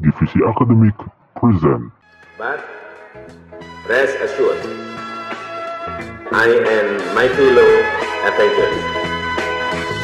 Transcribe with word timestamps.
Divisi 0.00 0.40
Academic 0.48 0.96
present. 1.36 1.92
But 2.38 2.64
rest 3.86 4.16
assured, 4.16 4.56
I 6.32 6.48
and 6.56 6.96
my 7.14 7.28
fellow 7.28 7.70
Avengers 8.24 8.80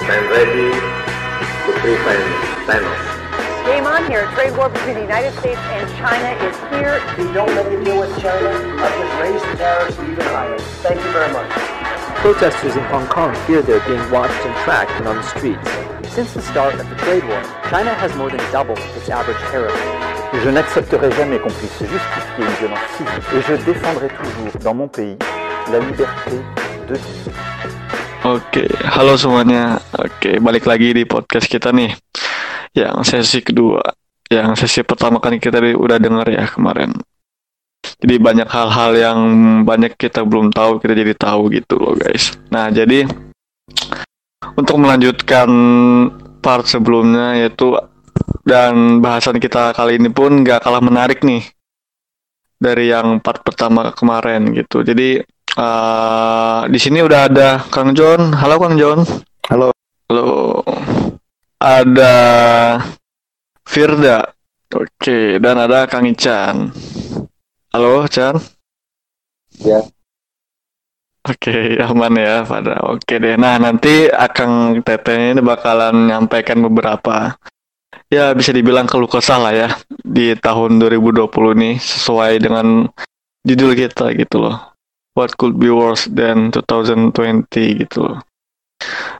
stand 0.05 0.29
ready 0.29 0.69
to 0.69 1.71
prevent 1.81 2.29
Thanos. 2.69 3.17
Game 3.65 3.87
on 3.87 4.05
here. 4.11 4.29
Trade 4.35 4.55
war 4.57 4.69
between 4.69 4.97
the 4.97 5.01
United 5.01 5.33
States 5.41 5.61
and 5.73 5.89
China 5.97 6.45
is 6.45 6.57
here. 6.77 7.01
We 7.17 7.33
don't 7.33 7.55
make 7.55 7.67
a 7.67 7.83
deal 7.83 7.99
with 7.99 8.13
China, 8.21 8.53
I'll 8.77 8.93
just 9.01 9.17
raise 9.23 9.43
the 9.51 9.57
tariffs 9.57 9.99
even 9.99 10.21
higher. 10.21 10.59
Thank 10.85 11.03
you 11.03 11.11
very 11.11 11.33
much. 11.33 11.51
Protesters 12.21 12.77
in 12.77 12.85
Hong 12.85 13.07
Kong 13.07 13.35
fear 13.47 13.63
they're 13.63 13.81
being 13.89 14.11
watched 14.11 14.45
and 14.45 14.55
tracked 14.65 14.93
and 14.93 15.09
on 15.09 15.17
the 15.17 15.23
streets. 15.23 15.96
Since 16.17 16.33
the 16.33 16.41
start 16.49 16.73
of 16.81 16.89
the 16.89 16.97
trade 17.05 17.29
war, 17.29 17.45
China 17.69 17.93
has 17.93 18.09
more 18.17 18.33
than 18.33 18.41
doubled 18.49 18.81
its 18.97 19.05
average 19.13 19.37
tariff. 19.53 19.77
Je 20.33 20.49
n'accepterai 20.49 21.13
jamais 21.13 21.37
qu'on 21.37 21.53
puisse 21.53 21.77
justifier 21.77 22.41
une 22.41 22.57
violence 22.57 22.89
civique 22.97 23.29
et 23.37 23.43
je 23.45 23.55
défendrai 23.69 24.09
toujours 24.09 24.57
dans 24.65 24.73
mon 24.73 24.89
pays 24.89 25.21
la 25.69 25.77
liberté 25.77 26.41
de 26.89 26.97
vivre. 26.97 27.37
Oke, 28.25 28.65
halo 28.97 29.21
semuanya. 29.21 29.77
Oke, 29.93 30.41
balik 30.41 30.65
lagi 30.65 30.97
di 30.97 31.05
podcast 31.05 31.53
kita 31.53 31.69
nih. 31.77 31.93
Yang 32.73 32.97
sesi 33.13 33.45
kedua. 33.45 33.85
Yang 34.33 34.65
sesi 34.65 34.89
pertama 34.89 35.21
kan 35.21 35.37
kita 35.37 35.61
udah 35.61 36.01
denger 36.01 36.33
ya 36.33 36.49
kemarin. 36.49 36.97
Jadi 38.01 38.17
banyak 38.17 38.49
hal-hal 38.49 38.97
yang 38.97 39.19
banyak 39.69 39.93
kita 40.01 40.25
belum 40.25 40.49
tahu, 40.49 40.81
kita 40.81 40.97
jadi 40.97 41.13
tahu 41.13 41.53
gitu 41.53 41.77
loh 41.77 41.93
guys. 41.93 42.33
Nah, 42.49 42.73
jadi 42.73 43.05
untuk 44.55 44.79
melanjutkan 44.79 45.49
part 46.39 46.71
sebelumnya 46.71 47.43
yaitu 47.43 47.75
dan 48.47 49.03
bahasan 49.03 49.43
kita 49.43 49.75
kali 49.75 49.99
ini 49.99 50.13
pun 50.15 50.47
gak 50.47 50.63
kalah 50.63 50.79
menarik 50.79 51.27
nih 51.27 51.43
dari 52.57 52.95
yang 52.95 53.19
part 53.19 53.43
pertama 53.43 53.91
kemarin 53.91 54.55
gitu. 54.55 54.87
Jadi 54.87 55.27
Uh, 55.57 56.69
di 56.69 56.77
sini 56.77 57.01
udah 57.01 57.33
ada 57.33 57.65
Kang 57.73 57.97
John. 57.97 58.37
Halo 58.37 58.61
Kang 58.61 58.77
John. 58.77 59.09
Halo. 59.49 59.73
Halo. 60.13 60.61
Ada 61.57 62.17
Firda. 63.65 64.37
Oke, 64.77 65.41
dan 65.41 65.57
ada 65.57 65.89
Kang 65.89 66.05
Ican. 66.05 66.69
Halo, 67.73 68.05
Chan. 68.05 68.37
Ya. 69.65 69.81
Oke, 71.27 71.75
aman 71.83 72.15
ya 72.15 72.47
pada. 72.47 72.79
Oke 72.87 73.19
deh. 73.19 73.35
Nah, 73.35 73.59
nanti 73.59 74.07
Akang 74.07 74.79
Tete 74.87 75.35
ini 75.35 75.43
bakalan 75.43 76.07
menyampaikan 76.07 76.63
beberapa 76.63 77.35
ya 78.07 78.31
bisa 78.39 78.55
dibilang 78.55 78.87
keluh 78.87 79.11
kesah 79.11 79.39
lah 79.43 79.51
ya 79.51 79.69
di 80.07 80.39
tahun 80.39 80.79
2020 80.79 81.27
nih 81.59 81.75
sesuai 81.83 82.39
dengan 82.39 82.87
judul 83.43 83.75
kita 83.75 84.15
gitu 84.15 84.47
loh 84.47 84.77
what 85.17 85.33
could 85.41 85.59
be 85.59 85.73
worse 85.73 86.07
than 86.13 86.53
2020 86.53 87.83
gitu. 87.83 88.05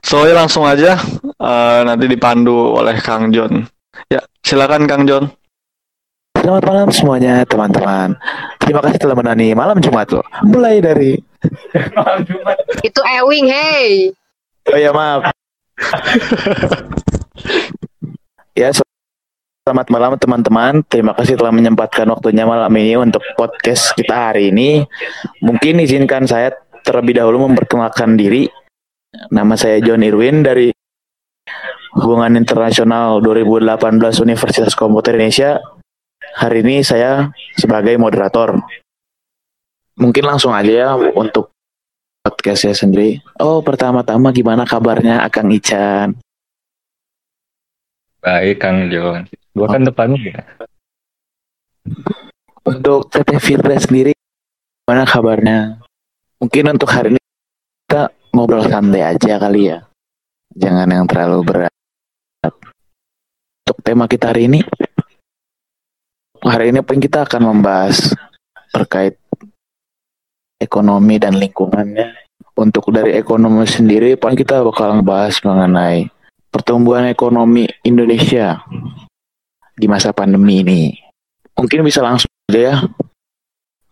So 0.05 0.23
ya 0.29 0.37
langsung 0.37 0.63
aja 0.63 1.01
uh, 1.41 1.81
nanti 1.83 2.05
dipandu 2.05 2.77
oleh 2.77 2.95
Kang 3.01 3.33
John. 3.33 3.65
Ya 4.07 4.21
silakan 4.45 4.85
Kang 4.85 5.09
John. 5.09 5.33
Selamat 6.37 6.63
malam 6.69 6.89
semuanya 6.93 7.43
teman-teman. 7.49 8.13
Terima 8.61 8.79
kasih 8.85 9.01
telah 9.01 9.17
menani 9.17 9.57
malam 9.57 9.81
Jumat 9.81 10.07
loh. 10.13 10.23
Mulai 10.45 10.79
dari 10.79 11.17
malam 11.97 12.19
Jumat. 12.25 12.57
Itu 12.81 13.01
Ewing, 13.03 13.47
hey. 13.51 14.11
Oh 14.73 14.79
ya 14.79 14.91
maaf. 14.91 15.31
ya 18.59 18.69
Selamat 19.67 19.91
malam 19.91 20.15
teman-teman. 20.15 20.79
Terima 20.87 21.11
kasih 21.11 21.35
telah 21.35 21.51
menyempatkan 21.51 22.07
waktunya 22.07 22.47
malam 22.47 22.71
ini 22.79 22.95
untuk 22.95 23.19
podcast 23.35 23.91
kita 23.99 24.31
hari 24.31 24.47
ini. 24.55 24.87
Mungkin 25.43 25.83
izinkan 25.83 26.23
saya 26.23 26.55
terlebih 26.87 27.19
dahulu 27.19 27.51
memperkenalkan 27.51 28.15
diri. 28.15 28.47
Nama 29.27 29.59
saya 29.59 29.83
John 29.83 30.07
Irwin 30.07 30.39
dari 30.39 30.71
Hubungan 31.99 32.39
Internasional 32.39 33.19
2018 33.19 34.23
Universitas 34.23 34.71
Komputer 34.71 35.19
Indonesia. 35.19 35.59
Hari 36.39 36.63
ini 36.63 36.79
saya 36.87 37.27
sebagai 37.59 37.99
moderator. 37.99 38.63
Mungkin 39.97 40.23
langsung 40.29 40.53
aja 40.53 40.69
ya 40.69 40.89
untuk 40.93 41.49
podcast 42.21 42.69
saya 42.69 42.77
sendiri. 42.77 43.17
Oh, 43.41 43.65
pertama-tama 43.65 44.29
gimana 44.29 44.61
kabarnya 44.61 45.25
Akang 45.25 45.49
Ican? 45.49 46.13
Baik, 48.21 48.61
Kang 48.61 48.93
John. 48.93 49.25
Gua 49.57 49.67
kan 49.71 49.81
depannya 49.81 50.21
ya. 50.21 50.41
Untuk 52.67 53.09
Teteh 53.09 53.41
Firda 53.41 53.73
sendiri, 53.79 54.13
gimana 54.83 55.07
kabarnya? 55.07 55.81
Mungkin 56.37 56.77
untuk 56.77 56.93
hari 56.93 57.17
ini 57.17 57.21
kita 57.87 58.13
ngobrol 58.35 58.69
santai 58.69 59.01
aja 59.01 59.41
kali 59.41 59.73
ya. 59.73 59.81
Jangan 60.53 60.93
yang 60.93 61.09
terlalu 61.09 61.41
berat. 61.41 61.73
Untuk 63.65 63.77
tema 63.81 64.05
kita 64.05 64.29
hari 64.29 64.45
ini, 64.45 64.61
hari 66.43 66.69
ini 66.69 66.85
paling 66.85 67.01
kita 67.01 67.25
akan 67.25 67.41
membahas 67.55 68.13
terkait 68.69 69.17
ekonomi 70.57 71.21
dan 71.21 71.37
lingkungannya. 71.37 72.27
Untuk 72.57 72.89
dari 72.89 73.13
ekonomi 73.13 73.69
sendiri, 73.69 74.17
paling 74.17 74.33
kita 74.33 74.65
bakal 74.65 74.97
ngebahas 74.97 75.37
mengenai 75.45 76.09
pertumbuhan 76.49 77.05
ekonomi 77.05 77.69
Indonesia 77.85 78.65
di 79.77 79.85
masa 79.85 80.09
pandemi 80.09 80.65
ini. 80.65 80.81
Mungkin 81.53 81.85
bisa 81.85 82.01
langsung 82.01 82.29
aja 82.49 82.59
ya. 82.73 82.75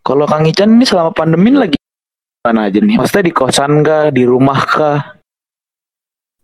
Kalau 0.02 0.26
Kang 0.26 0.50
Ican 0.50 0.74
ini 0.78 0.86
selama 0.86 1.14
pandemi 1.14 1.54
lagi 1.54 1.78
mana 2.46 2.70
aja 2.70 2.78
nih? 2.78 2.98
Maksudnya 2.98 3.26
di 3.26 3.34
kosan 3.34 3.82
kah, 3.86 4.10
di 4.14 4.22
rumah 4.26 4.62
kah? 4.66 5.02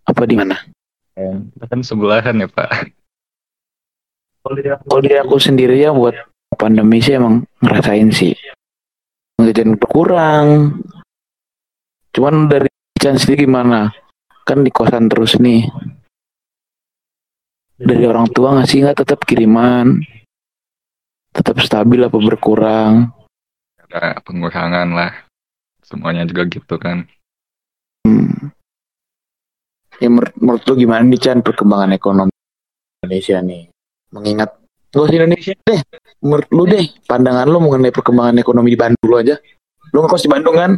Apa 0.06 0.26
di 0.26 0.34
mana? 0.38 0.58
Kita 1.18 1.66
kan 1.70 1.82
sebelahan 1.86 2.42
ya 2.42 2.50
Pak. 2.50 2.70
Kalau 4.42 5.02
di 5.02 5.14
aku 5.14 5.38
sendiri 5.38 5.78
ya 5.78 5.94
buat 5.94 6.18
pandemi 6.58 7.02
sih 7.02 7.18
emang 7.18 7.46
ngerasain 7.62 8.10
sih. 8.10 8.34
Ngejajan 9.42 9.74
berkurang. 9.82 10.78
Cuman 12.14 12.46
dari 12.46 12.70
Ican 12.94 13.18
sendiri 13.18 13.50
gimana? 13.50 13.90
Kan 14.46 14.62
di 14.62 14.70
kosan 14.70 15.10
terus 15.10 15.42
nih. 15.42 15.66
Dari 17.82 18.06
orang 18.06 18.30
tua 18.30 18.54
ngasih 18.62 18.86
nggak 18.86 19.02
tetap 19.02 19.26
kiriman. 19.26 19.98
Tetap 21.34 21.58
stabil 21.66 22.06
apa 22.06 22.14
berkurang? 22.22 23.10
Ada 23.90 24.22
pengurangan 24.22 24.94
lah. 24.94 25.26
Semuanya 25.82 26.30
juga 26.30 26.46
gitu 26.46 26.78
kan. 26.78 27.10
Hmm. 28.06 28.54
ya 30.02 30.10
menurut, 30.10 30.34
menurut 30.38 30.62
lu 30.66 30.74
gimana 30.74 31.06
nih 31.06 31.22
Chan 31.22 31.42
perkembangan 31.42 31.94
ekonomi 31.98 32.34
Indonesia 33.02 33.42
nih? 33.42 33.70
Mengingat 34.14 34.61
lu 34.96 35.04
di 35.08 35.16
Indonesia 35.18 35.54
deh 35.56 35.82
menurut 36.22 36.48
lu 36.52 36.64
deh 36.68 36.86
pandangan 37.08 37.48
lu 37.48 37.58
mengenai 37.64 37.94
perkembangan 37.94 38.36
ekonomi 38.40 38.76
di 38.76 38.80
Bandung 38.80 39.08
lu 39.08 39.18
aja 39.18 39.36
lu 39.92 39.98
ngekos 40.04 40.24
di 40.24 40.30
Bandung 40.30 40.56
kan 40.56 40.72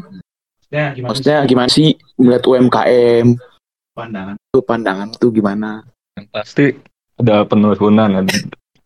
ya, 0.70 0.94
gimana 0.94 1.10
maksudnya 1.12 1.38
sih? 1.42 1.50
gimana 1.50 1.70
sih 1.70 1.90
melihat 2.22 2.44
UMKM 2.46 3.28
pandangan 3.94 4.36
tuh 4.54 4.64
pandangan 4.64 5.08
tuh 5.18 5.30
gimana 5.34 5.86
yang 6.18 6.28
pasti 6.30 6.78
ada 7.18 7.46
penurunan 7.46 8.26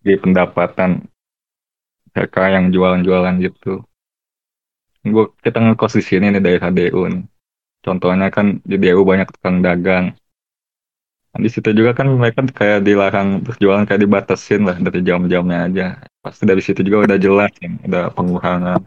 di 0.03 0.13
pendapatan 0.15 1.03
mereka 2.17 2.49
yang 2.49 2.73
jualan-jualan 2.73 3.35
gitu. 3.45 3.85
Gue 5.05 5.29
kita 5.45 5.61
ngekos 5.61 6.01
di 6.01 6.03
sini 6.03 6.33
nih 6.33 6.41
dari 6.41 6.57
HDU 6.57 7.01
nih. 7.13 7.23
Contohnya 7.85 8.27
kan 8.33 8.57
di 8.65 8.75
DU 8.81 9.05
banyak 9.05 9.29
tukang 9.37 9.61
dagang. 9.61 10.17
Nah, 11.37 11.45
di 11.45 11.53
situ 11.53 11.69
juga 11.69 11.93
kan 11.93 12.09
mereka 12.09 12.41
kayak 12.49 12.81
dilarang 12.81 13.45
berjualan 13.45 13.85
kayak 13.85 14.09
dibatasin 14.09 14.65
lah 14.65 14.73
dari 14.81 15.05
jam-jamnya 15.05 15.69
aja. 15.69 15.87
Pasti 16.17 16.49
dari 16.49 16.65
situ 16.65 16.81
juga 16.81 17.13
udah 17.13 17.19
jelas 17.21 17.53
ya, 17.61 17.69
ada 17.85 18.09
pengurangan. 18.09 18.81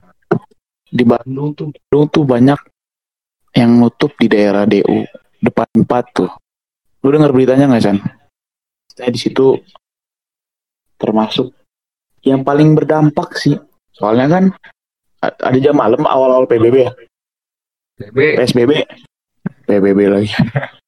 Di 0.91 1.07
Bandung 1.07 1.55
tuh, 1.55 1.71
Bandung 1.71 2.11
tuh 2.11 2.27
banyak 2.27 2.59
yang 3.55 3.71
nutup 3.79 4.11
di 4.19 4.27
daerah 4.27 4.67
DU 4.67 5.07
depan 5.39 5.71
empat 5.79 6.05
tuh. 6.11 6.31
Lu 7.07 7.15
dengar 7.15 7.31
beritanya 7.31 7.71
nggak 7.71 7.83
Chan? 7.87 7.99
saya 8.99 9.15
di 9.15 9.21
situ 9.23 9.55
termasuk 10.99 11.55
yang 12.27 12.43
paling 12.43 12.75
berdampak 12.75 13.39
sih. 13.39 13.55
Soalnya 13.95 14.27
kan 14.27 14.45
ada 15.23 15.59
jam 15.63 15.79
malam 15.79 16.03
awal-awal 16.03 16.51
PBB 16.51 16.77
ya. 16.83 16.93
PBB. 17.95 18.43
PSBB. 18.43 18.73
PBB 19.71 19.99
lagi. 20.11 20.35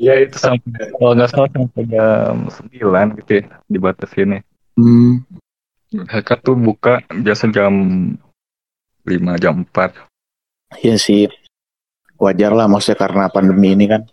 ya 0.00 0.16
itu 0.16 0.40
sampai 0.40 0.96
kalau 0.96 1.12
nggak 1.12 1.28
salah 1.28 1.50
sampai 1.52 1.84
jam 1.92 2.48
sembilan 2.48 3.06
gitu 3.20 3.30
ya 3.44 3.44
batas 3.76 4.10
ini. 4.16 4.40
Hmm. 4.80 5.20
Mereka 5.92 6.40
tuh 6.40 6.56
buka 6.56 7.04
biasa 7.12 7.52
jam 7.52 7.74
lima 9.04 9.36
jam 9.36 9.60
empat. 9.60 9.92
Iya 10.80 10.96
sih. 10.96 11.28
Wajar 12.16 12.52
lah 12.56 12.68
maksudnya 12.68 13.00
karena 13.00 13.28
pandemi 13.28 13.76
ini 13.76 13.84
kan 13.88 14.08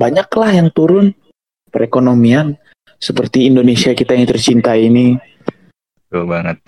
banyak 0.00 0.28
lah 0.32 0.50
yang 0.52 0.68
turun 0.72 1.12
perekonomian 1.68 2.56
seperti 2.96 3.48
Indonesia 3.48 3.92
kita 3.92 4.16
yang 4.16 4.28
tercinta 4.28 4.72
ini. 4.76 5.16
Betul 6.08 6.24
banget. 6.28 6.60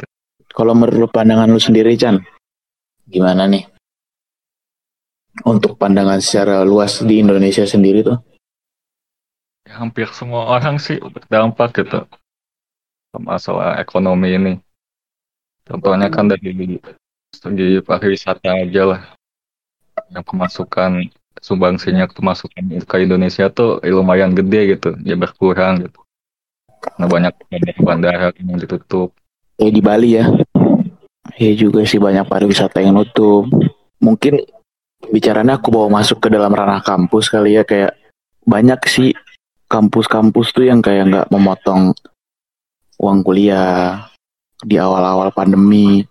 Kalau 0.53 0.77
menurut 0.77 1.09
pandangan 1.09 1.49
lu 1.49 1.61
sendiri, 1.61 1.97
Chan, 1.97 2.21
gimana 3.09 3.49
nih? 3.49 3.72
Untuk 5.49 5.81
pandangan 5.81 6.21
secara 6.21 6.61
luas 6.61 7.01
di 7.01 7.25
Indonesia 7.25 7.65
sendiri 7.65 8.05
tuh? 8.05 8.21
Ya, 9.65 9.81
hampir 9.81 10.13
semua 10.13 10.45
orang 10.53 10.77
sih 10.77 11.01
berdampak 11.01 11.73
gitu 11.81 12.05
masalah 13.21 13.77
ekonomi 13.77 14.33
ini. 14.33 14.53
Contohnya 15.69 16.09
kan 16.09 16.33
dari 16.33 16.81
segi 17.33 17.81
pariwisata 17.85 18.65
aja 18.65 18.83
lah. 18.97 19.03
Yang 20.09 20.25
pemasukan 20.33 20.91
sumbangsinya 21.41 22.09
pemasukan 22.09 22.81
ke 22.85 22.97
Indonesia 23.05 23.53
tuh 23.53 23.81
lumayan 23.85 24.33
gede 24.33 24.77
gitu, 24.77 24.97
ya 25.05 25.17
berkurang 25.17 25.85
gitu. 25.89 26.01
Karena 26.81 27.07
banyak 27.09 27.35
bandara 27.85 28.33
yang 28.41 28.59
ditutup. 28.59 29.13
Kayak 29.61 29.73
di 29.77 29.83
Bali 29.85 30.11
ya. 30.17 30.25
Ya 31.39 31.53
juga 31.57 31.85
sih 31.87 32.01
banyak 32.01 32.27
pariwisata 32.27 32.81
yang 32.83 32.99
nutup. 32.99 33.47
Mungkin 34.03 34.43
bicaranya 35.11 35.59
aku 35.59 35.75
bawa 35.75 36.03
masuk 36.03 36.23
ke 36.23 36.29
dalam 36.31 36.55
ranah 36.55 36.85
kampus 36.85 37.33
kali 37.33 37.59
ya 37.59 37.67
kayak 37.67 37.99
banyak 38.47 38.79
sih 38.87 39.11
kampus-kampus 39.67 40.53
tuh 40.53 40.69
yang 40.69 40.85
kayak 40.85 41.09
nggak 41.09 41.29
memotong 41.33 41.97
uang 43.01 43.19
kuliah 43.25 44.07
di 44.63 44.79
awal-awal 44.79 45.35
pandemi. 45.35 46.07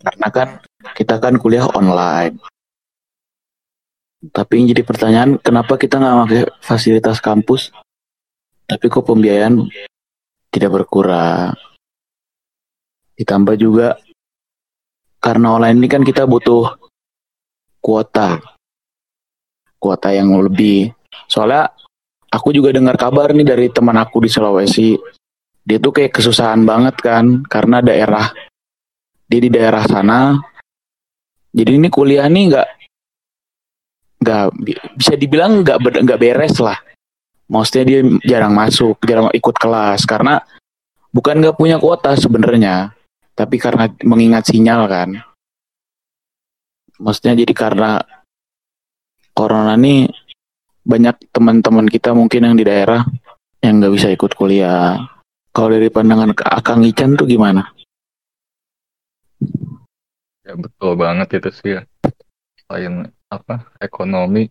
Karena 0.00 0.28
kan 0.32 0.48
kita 0.96 1.20
kan 1.20 1.36
kuliah 1.36 1.68
online. 1.76 2.40
Tapi 4.20 4.52
yang 4.60 4.72
jadi 4.72 4.82
pertanyaan 4.84 5.30
kenapa 5.40 5.76
kita 5.76 6.00
nggak 6.00 6.16
pakai 6.24 6.42
fasilitas 6.60 7.24
kampus 7.24 7.72
tapi 8.68 8.86
kok 8.86 9.04
pembiayaan 9.04 9.66
tidak 10.52 10.70
berkurang? 10.72 11.56
Ditambah 13.16 13.56
juga 13.60 13.96
karena 15.20 15.56
online 15.56 15.76
ini 15.84 15.88
kan 15.88 16.00
kita 16.00 16.24
butuh 16.24 16.79
kuota. 17.80 18.38
Kuota 19.80 20.12
yang 20.12 20.36
lebih. 20.36 20.92
Soalnya 21.26 21.72
aku 22.30 22.52
juga 22.54 22.70
dengar 22.70 22.94
kabar 23.00 23.32
nih 23.32 23.48
dari 23.48 23.66
teman 23.72 23.96
aku 23.96 24.22
di 24.22 24.30
Sulawesi. 24.30 24.94
Dia 25.64 25.80
tuh 25.80 25.92
kayak 25.92 26.14
kesusahan 26.14 26.62
banget 26.64 26.96
kan 27.00 27.44
karena 27.48 27.80
daerah 27.80 28.28
dia 29.26 29.40
di 29.40 29.50
daerah 29.50 29.84
sana. 29.88 30.36
Jadi 31.50 31.80
ini 31.80 31.88
kuliah 31.90 32.30
nih 32.30 32.44
nggak 32.54 32.68
nggak 34.20 34.44
bisa 34.94 35.16
dibilang 35.16 35.64
nggak 35.64 35.78
nggak 35.80 36.20
beres 36.20 36.60
lah. 36.60 36.78
Maksudnya 37.50 37.84
dia 37.88 38.00
jarang 38.22 38.54
masuk 38.54 39.02
jarang 39.02 39.32
ikut 39.34 39.56
kelas 39.58 40.06
karena 40.06 40.38
bukan 41.10 41.42
nggak 41.42 41.58
punya 41.58 41.80
kuota 41.80 42.14
sebenarnya. 42.14 42.94
Tapi 43.34 43.56
karena 43.56 43.88
mengingat 44.04 44.52
sinyal 44.52 44.84
kan 44.84 45.29
maksudnya 47.00 47.40
jadi 47.40 47.52
karena 47.56 47.90
corona 49.32 49.74
nih 49.74 50.12
banyak 50.84 51.16
teman-teman 51.32 51.88
kita 51.88 52.12
mungkin 52.12 52.52
yang 52.52 52.56
di 52.56 52.64
daerah 52.68 53.02
yang 53.64 53.80
nggak 53.80 53.94
bisa 53.96 54.08
ikut 54.12 54.32
kuliah 54.36 55.00
kalau 55.50 55.74
dari 55.74 55.90
pandangan 55.90 56.30
Akang 56.46 56.86
Ican 56.86 57.18
tuh 57.18 57.26
gimana? 57.26 57.74
Ya 60.46 60.54
betul 60.54 60.94
banget 60.94 61.42
itu 61.42 61.50
sih 61.50 61.70
ya. 61.78 61.82
Selain 62.66 63.10
apa 63.30 63.66
ekonomi, 63.82 64.46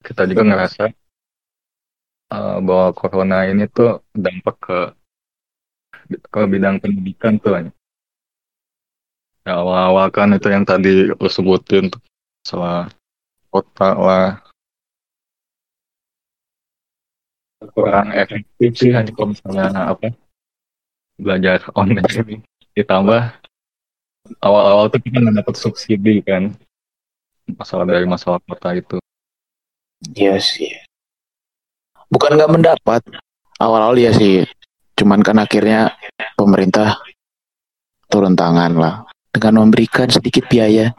kita 0.00 0.24
juga 0.24 0.48
ngerasa 0.48 0.84
uh, 2.32 2.56
bahwa 2.64 2.88
corona 2.96 3.44
ini 3.44 3.68
tuh 3.68 4.00
dampak 4.16 4.56
ke 4.56 4.78
ke 6.08 6.40
bidang 6.48 6.80
pendidikan 6.80 7.36
tuh. 7.36 7.68
Ya 9.48 9.56
awal-awal 9.64 10.12
kan 10.12 10.28
itu 10.36 10.52
yang 10.52 10.68
tadi 10.68 11.08
lo 11.08 11.24
sebutin 11.24 11.88
salah 12.44 12.92
kota 13.48 13.96
lah. 13.96 14.44
Kurang 17.72 18.12
efektif 18.12 18.76
sih 18.76 18.92
hanya 18.92 19.08
kalau 19.16 19.32
misalnya 19.32 19.88
apa 19.88 20.12
belajar 21.16 21.64
online 21.72 22.04
ini. 22.28 22.36
Ditambah 22.76 23.40
awal-awal 24.44 24.92
tuh 24.92 25.00
kita 25.00 25.16
nggak 25.16 25.40
dapat 25.40 25.54
subsidi 25.56 26.20
kan 26.20 26.52
masalah 27.56 27.88
dari 27.88 28.04
masalah 28.04 28.44
kota 28.44 28.76
itu. 28.76 29.00
Iya 30.12 30.36
sih. 30.44 30.76
Bukan 32.12 32.36
nggak 32.36 32.52
mendapat. 32.52 33.00
Awal-awal 33.56 33.96
ya 33.96 34.12
sih. 34.12 34.44
Cuman 34.92 35.24
kan 35.24 35.40
akhirnya 35.40 35.96
pemerintah 36.36 37.00
turun 38.12 38.36
tangan 38.36 38.76
lah 38.76 39.07
dengan 39.38 39.62
memberikan 39.64 40.10
sedikit 40.10 40.44
biaya 40.50 40.90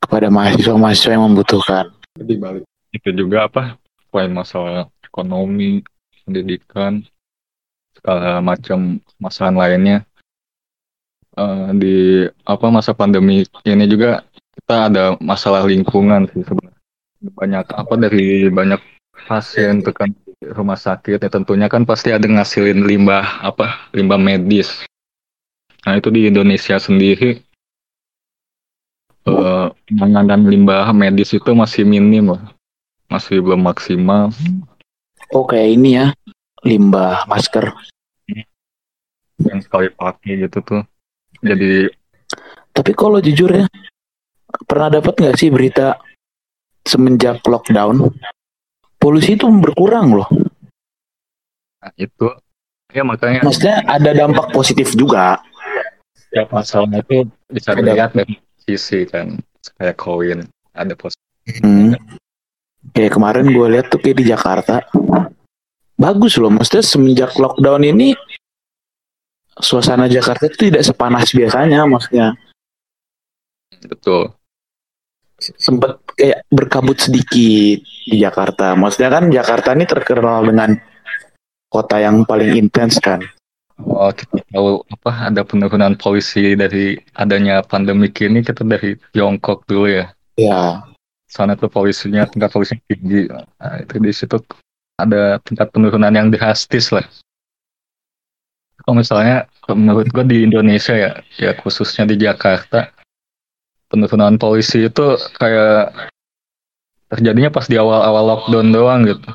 kepada 0.00 0.32
mahasiswa-mahasiswa 0.32 1.12
yang 1.12 1.24
membutuhkan. 1.28 1.92
Lebih 2.16 2.36
balik. 2.40 2.64
Itu 2.96 3.12
juga 3.12 3.46
apa? 3.46 3.76
Selain 4.08 4.32
masalah 4.32 4.88
ekonomi 5.04 5.84
pendidikan 6.24 7.04
segala 7.94 8.40
macam 8.40 8.98
masalah 9.20 9.68
lainnya. 9.68 10.02
Uh, 11.34 11.74
di 11.74 11.96
apa 12.46 12.70
masa 12.70 12.94
pandemi 12.94 13.42
ini 13.66 13.84
juga 13.90 14.22
kita 14.54 14.76
ada 14.86 15.04
masalah 15.18 15.66
lingkungan 15.66 16.30
sih 16.30 16.46
sebenarnya. 16.46 16.82
Banyak 17.24 17.66
apa 17.74 17.94
dari 17.98 18.46
banyak 18.54 18.78
pasien 19.26 19.82
tekan 19.82 20.14
rumah 20.54 20.78
sakit 20.78 21.18
ya 21.18 21.30
tentunya 21.32 21.66
kan 21.66 21.82
pasti 21.82 22.14
ada 22.14 22.28
ngasilin 22.28 22.86
limbah 22.86 23.42
apa 23.42 23.90
limbah 23.90 24.20
medis. 24.20 24.86
Nah 25.82 25.98
itu 25.98 26.08
di 26.14 26.30
Indonesia 26.30 26.78
sendiri 26.78 27.42
uh, 29.28 29.72
penanganan 29.88 30.48
limbah 30.48 30.88
medis 30.92 31.32
itu 31.32 31.50
masih 31.52 31.84
minim 31.84 32.36
lah. 32.36 32.44
Masih 33.08 33.40
belum 33.40 33.64
maksimal. 33.64 34.32
Oke 35.32 35.58
ini 35.58 36.00
ya 36.00 36.06
limbah 36.64 37.28
masker. 37.28 37.72
Yang 39.40 39.66
sekali 39.66 39.88
pakai 39.92 40.48
gitu 40.48 40.58
tuh. 40.64 40.82
Jadi 41.44 41.90
tapi 42.74 42.92
kalau 42.96 43.20
jujur 43.20 43.50
ya 43.50 43.66
pernah 44.66 44.88
dapat 44.90 45.14
nggak 45.14 45.36
sih 45.38 45.50
berita 45.50 45.98
semenjak 46.84 47.42
lockdown 47.44 48.12
polusi 49.00 49.36
itu 49.36 49.44
berkurang 49.48 50.16
loh? 50.16 50.28
Nah, 51.84 51.92
itu. 52.00 52.32
Ya 52.94 53.02
makanya 53.02 53.42
maksudnya 53.42 53.82
ada 53.90 54.10
dampak 54.14 54.54
positif 54.54 54.94
juga. 54.94 55.42
Ya 56.30 56.46
masalah 56.48 57.02
itu 57.02 57.26
bisa 57.50 57.74
dilihat 57.74 58.14
dari 58.14 58.38
sisi 58.64 59.04
kan 59.04 59.36
kayak 59.76 59.96
koin 60.00 60.44
ada 60.72 60.94
positif 60.96 61.60
hmm. 61.60 61.94
kayak 62.96 63.12
kemarin 63.14 63.48
gue 63.52 63.66
lihat 63.78 63.92
tuh 63.92 64.00
kayak 64.00 64.18
di 64.20 64.26
Jakarta 64.32 64.84
bagus 65.94 66.40
loh 66.40 66.50
maksudnya 66.50 66.84
semenjak 66.84 67.32
lockdown 67.36 67.84
ini 67.84 68.16
suasana 69.58 70.10
Jakarta 70.10 70.50
itu 70.50 70.70
tidak 70.70 70.82
sepanas 70.82 71.30
biasanya 71.30 71.86
maksudnya. 71.86 72.34
Betul. 73.86 74.34
Sempat 75.38 76.00
kayak 76.16 76.46
berkabut 76.48 76.98
sedikit 76.98 77.84
di 77.84 78.16
Jakarta. 78.16 78.72
Maksudnya 78.74 79.10
kan 79.12 79.24
Jakarta 79.28 79.76
ini 79.76 79.84
terkenal 79.84 80.40
dengan 80.46 80.70
kota 81.68 82.00
yang 82.00 82.24
paling 82.24 82.56
intens 82.56 82.98
kan. 82.98 83.20
Oh, 83.82 84.10
kita 84.14 84.38
tahu 84.54 84.86
apa 84.86 85.34
ada 85.34 85.42
penurunan 85.42 85.98
polisi 85.98 86.54
dari 86.54 86.94
adanya 87.18 87.62
pandemi 87.66 88.06
ini 88.06 88.40
kita 88.42 88.62
dari 88.62 88.94
Tiongkok 89.10 89.66
dulu 89.66 89.90
ya. 89.90 90.06
Ya. 90.38 90.86
Sana 91.26 91.58
tuh 91.58 91.66
polisinya 91.66 92.22
tingkat 92.30 92.54
polisi 92.54 92.78
tinggi. 92.86 93.26
Nah, 93.26 93.82
itu 93.82 93.98
di 93.98 94.12
situ 94.14 94.38
ada 94.94 95.42
tingkat 95.42 95.74
penurunan 95.74 96.14
yang 96.14 96.30
drastis 96.30 96.94
lah 96.94 97.02
kalau 98.84 99.00
misalnya 99.00 99.48
menurut 99.72 100.12
gue 100.12 100.24
di 100.28 100.38
Indonesia 100.44 100.92
ya 100.92 101.10
ya 101.40 101.56
khususnya 101.56 102.04
di 102.04 102.20
Jakarta 102.20 102.92
penurunan 103.88 104.36
polisi 104.36 104.84
itu 104.84 105.16
kayak 105.40 106.12
terjadinya 107.08 107.48
pas 107.48 107.64
di 107.64 107.80
awal-awal 107.80 108.24
lockdown 108.28 108.68
doang 108.70 109.00
gitu 109.08 109.30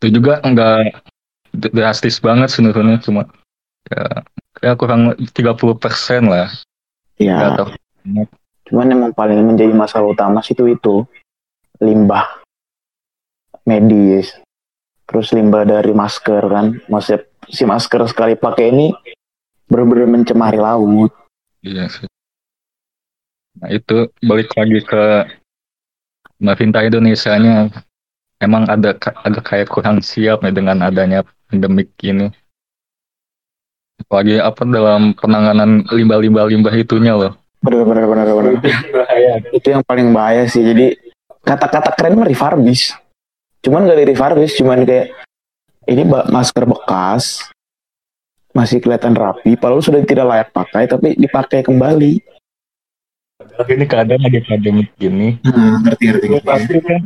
itu 0.00 0.06
juga 0.20 0.40
enggak 0.40 0.96
drastis 1.52 2.20
banget 2.20 2.52
penurunannya 2.52 3.00
cuma 3.02 3.22
ya 3.88 4.22
kayak 4.58 4.76
kurang 4.76 5.14
30 5.16 5.34
persen 5.78 6.28
lah. 6.28 6.50
Ya. 7.18 7.56
Cuman 8.68 8.86
yang 8.92 9.00
paling 9.16 9.40
menjadi 9.42 9.72
masalah 9.72 10.12
utama 10.12 10.44
sih 10.44 10.52
itu 10.52 10.68
itu 10.68 10.94
limbah 11.80 12.26
medis. 13.64 14.34
Terus 15.08 15.32
limbah 15.32 15.64
dari 15.64 15.96
masker 15.96 16.42
kan. 16.44 16.66
Maksudnya 16.86 17.24
si 17.48 17.64
masker 17.64 18.04
sekali 18.10 18.36
pakai 18.36 18.68
ini 18.68 18.86
benar-benar 19.68 20.08
mencemari 20.08 20.60
laut. 20.60 21.12
Iya 21.64 21.88
sih. 21.88 22.08
Nah 23.58 23.72
itu 23.72 24.12
balik 24.22 24.52
lagi 24.54 24.78
ke 24.84 25.04
pemerintah 26.38 26.86
Indonesia 26.86 27.32
nya 27.40 27.56
emang 28.38 28.68
ada 28.70 28.94
agak 29.26 29.44
kayak 29.44 29.68
kurang 29.72 29.98
siap 29.98 30.46
ya 30.46 30.52
dengan 30.54 30.78
adanya 30.86 31.26
endemik 31.52 31.92
ini. 32.04 32.30
Apalagi 33.98 34.38
apa 34.38 34.62
dalam 34.62 35.12
penanganan 35.18 35.84
limbah-limbah 35.90 36.46
limbah 36.48 36.74
itunya 36.78 37.18
loh. 37.18 37.34
Bener 37.58 37.82
bener 37.82 38.04
bener 38.06 38.26
bener. 38.30 38.52
Itu 39.50 39.74
yang 39.74 39.82
paling 39.82 40.14
bahaya 40.14 40.46
sih. 40.46 40.62
Jadi 40.62 40.94
kata-kata 41.42 41.90
keren 41.98 42.14
mah 42.14 42.28
refurbish. 42.30 42.94
Cuman 43.58 43.90
gak 43.90 43.98
di 43.98 44.06
refurbish, 44.14 44.54
cuman 44.62 44.86
kayak 44.86 45.10
ini 45.90 46.06
masker 46.06 46.68
bekas 46.68 47.48
masih 48.54 48.78
kelihatan 48.78 49.14
rapi, 49.14 49.54
padahal 49.54 49.82
sudah 49.82 50.00
tidak 50.02 50.26
layak 50.26 50.48
pakai, 50.54 50.86
tapi 50.86 51.14
dipakai 51.18 51.66
kembali. 51.66 52.22
Tapi 53.38 53.70
ini 53.74 53.86
keadaan 53.86 54.22
lagi 54.22 54.40
pandemik 54.46 54.88
gini. 54.98 55.38
Hmm, 55.42 55.82
ngerti 55.82 56.04
ngerti. 56.10 56.26
Itu 56.26 56.38
pasti 56.42 56.76
kan 56.82 57.00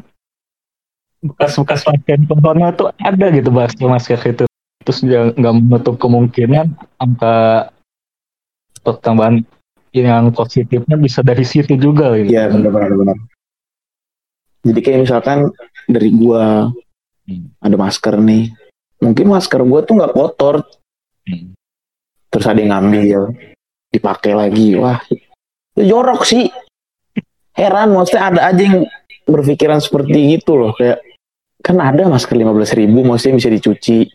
bekas-bekas 1.23 1.87
pakaian 1.87 2.26
corona 2.26 2.75
tuh 2.75 2.91
ada 2.99 3.26
gitu 3.31 3.55
masker 3.55 3.87
masker 3.87 4.21
itu. 4.26 4.45
Terus 4.83 4.99
dia 5.07 5.31
nggak 5.31 5.55
menutup 5.62 5.95
kemungkinan 6.02 6.75
angka 6.99 7.71
pertambahan 8.83 9.47
yang 9.95 10.35
positifnya 10.35 10.99
bisa 10.99 11.23
dari 11.23 11.47
situ 11.47 11.79
juga 11.79 12.19
gitu. 12.19 12.35
Iya 12.35 12.50
benar 12.50 12.71
benar 12.75 12.93
benar. 12.99 13.17
Jadi 14.62 14.79
kayak 14.83 15.00
misalkan 15.07 15.38
dari 15.87 16.11
gua 16.11 16.71
Hmm. 17.23 17.55
ada 17.62 17.79
masker 17.79 18.19
nih, 18.19 18.50
mungkin 18.99 19.31
masker 19.31 19.62
gua 19.62 19.87
tuh 19.87 19.95
nggak 19.95 20.11
kotor, 20.11 20.67
Hmm. 21.23 21.55
terus 22.35 22.50
ada 22.50 22.59
yang 22.59 22.75
ngambil, 22.75 23.31
dipakai 23.95 24.35
lagi, 24.35 24.75
wah, 24.75 24.99
itu 25.07 25.87
jorok 25.87 26.26
sih. 26.26 26.50
Heran, 27.55 27.95
maksudnya 27.95 28.26
ada 28.26 28.41
aja 28.50 28.59
yang 28.59 28.83
berpikiran 29.23 29.79
seperti 29.79 30.35
itu 30.35 30.50
loh, 30.50 30.75
kayak 30.75 30.99
kan 31.62 31.78
ada 31.78 32.11
masker 32.11 32.35
15.000 32.35 32.81
ribu, 32.83 33.07
maksudnya 33.07 33.38
bisa 33.38 33.50
dicuci. 33.54 34.11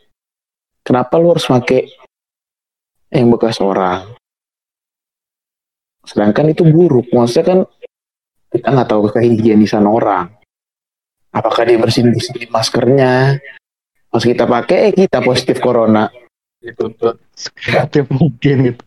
Kenapa 0.83 1.15
lu 1.15 1.31
harus 1.31 1.47
pakai 1.47 1.87
yang 3.15 3.31
bekas 3.31 3.63
orang? 3.63 4.13
Sedangkan 6.03 6.51
itu 6.51 6.67
buruk, 6.67 7.11
maksudnya 7.11 7.45
kan 7.47 7.59
kita 8.51 8.67
nggak 8.71 8.87
tahu 8.87 9.11
kehigienisan 9.11 9.83
orang. 9.87 10.31
Apakah 11.35 11.67
dia 11.67 11.79
bersihin 11.79 12.15
bersihin 12.15 12.47
maskernya? 12.51 13.39
Pas 14.07 14.23
kita 14.23 14.47
pakai, 14.47 14.91
eh 14.91 14.93
kita 14.95 15.19
positif 15.19 15.59
corona. 15.59 16.07
Itu 16.63 16.91
tuh 16.95 17.19
kreatif 17.59 18.07
mungkin 18.11 18.71
gitu. 18.71 18.83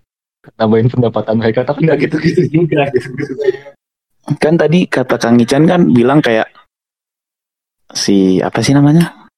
Nambahin 0.56 0.88
pendapatan 0.88 1.36
mereka 1.36 1.68
tapi 1.68 1.84
nggak 1.84 2.00
juga 2.48 2.88
gitu. 2.96 3.08
Kan 4.40 4.56
tadi 4.56 4.88
kata 4.88 5.20
Kang 5.20 5.36
Ican 5.36 5.68
kan 5.68 5.92
bilang 5.92 6.24
kayak 6.24 6.48
si 7.94 8.38
apa 8.40 8.60
sih 8.62 8.74
namanya? 8.74 9.28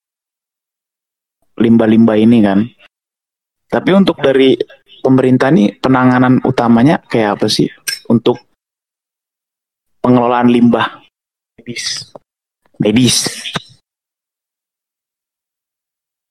Limbah-limbah 1.57 2.17
ini 2.17 2.39
kan. 2.41 2.65
Tapi 3.69 3.91
untuk 3.97 4.21
dari 4.21 4.57
pemerintah 5.01 5.49
nih 5.49 5.81
penanganan 5.81 6.45
utamanya 6.45 7.01
kayak 7.09 7.41
apa 7.41 7.47
sih 7.49 7.69
untuk 8.09 8.41
pengelolaan 10.05 10.53
limbah 10.53 11.01
medis? 11.57 12.13
Medis. 12.77 13.17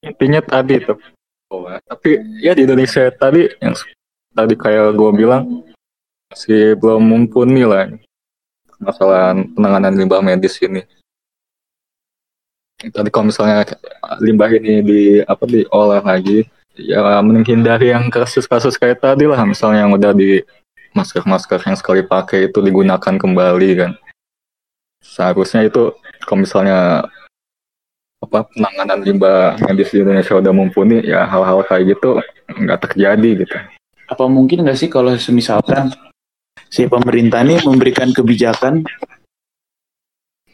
Intinya 0.02 0.42
tadi 0.42 0.82
tuh. 0.82 0.98
tapi 1.84 2.16
ya 2.40 2.56
di 2.56 2.64
Indonesia 2.64 3.12
tadi 3.12 3.44
yang 3.60 3.76
tadi 4.32 4.56
kayak 4.56 4.96
gue 4.96 5.12
bilang 5.12 5.68
masih 6.32 6.80
belum 6.80 7.04
mumpuni 7.04 7.68
lah 7.68 7.92
masalah 8.80 9.36
penanganan 9.36 10.00
limbah 10.00 10.24
medis 10.24 10.56
ini. 10.64 10.88
Tadi 12.82 13.10
kalau 13.14 13.30
misalnya 13.30 13.62
limbah 14.18 14.50
ini 14.58 14.82
di 14.82 15.02
apa 15.22 15.46
diolah 15.46 16.02
lagi, 16.02 16.50
ya 16.74 17.22
menghindari 17.22 17.94
yang 17.94 18.10
kasus-kasus 18.10 18.74
kayak 18.82 18.98
tadi 18.98 19.30
lah, 19.30 19.38
misalnya 19.46 19.86
yang 19.86 19.94
udah 19.94 20.18
di 20.18 20.42
masker-masker 20.98 21.62
yang 21.62 21.78
sekali 21.78 22.02
pakai 22.02 22.50
itu 22.50 22.58
digunakan 22.58 23.14
kembali 23.22 23.70
kan. 23.78 23.92
Seharusnya 24.98 25.70
itu 25.70 25.94
kalau 26.26 26.42
misalnya 26.42 27.06
apa 28.22 28.46
penanganan 28.50 29.02
limbah 29.02 29.58
medis 29.62 29.94
di 29.94 30.02
Indonesia 30.02 30.38
udah 30.38 30.54
mumpuni, 30.54 31.06
ya 31.06 31.30
hal-hal 31.30 31.62
kayak 31.70 31.98
gitu 31.98 32.18
nggak 32.50 32.82
terjadi 32.90 33.30
gitu. 33.46 33.58
Apa 34.10 34.26
mungkin 34.26 34.66
nggak 34.66 34.78
sih 34.78 34.90
kalau 34.90 35.14
misalkan 35.14 35.94
si 36.70 36.90
pemerintah 36.90 37.46
ini 37.46 37.62
memberikan 37.62 38.10
kebijakan 38.10 38.86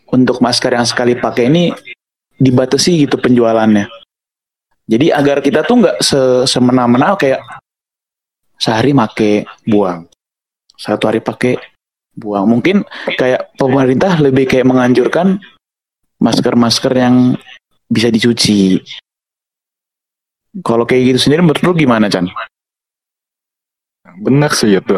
untuk 0.07 0.39
masker 0.39 0.71
yang 0.71 0.87
sekali 0.87 1.19
pakai 1.19 1.51
ini 1.51 1.75
dibatasi 2.37 3.05
gitu 3.05 3.17
penjualannya. 3.17 3.89
Jadi 4.87 5.11
agar 5.11 5.43
kita 5.43 5.67
tuh 5.67 5.83
nggak 5.83 5.97
se 5.99 6.47
semena-mena 6.47 7.19
kayak 7.19 7.43
sehari 8.55 8.95
make 8.95 9.43
buang, 9.67 10.07
satu 10.79 11.11
hari 11.11 11.19
pakai 11.19 11.59
buang. 12.15 12.47
Mungkin 12.47 12.87
kayak 13.19 13.53
pemerintah 13.59 14.15
lebih 14.17 14.47
kayak 14.47 14.65
menganjurkan 14.65 15.43
masker-masker 16.23 16.93
yang 16.95 17.35
bisa 17.91 18.07
dicuci. 18.07 18.79
Kalau 20.63 20.87
kayak 20.87 21.13
gitu 21.13 21.29
sendiri 21.29 21.43
menurut 21.45 21.61
lu 21.61 21.75
gimana 21.77 22.09
Chan? 22.09 22.25
Benar 24.23 24.55
sih 24.55 24.73
itu. 24.73 24.97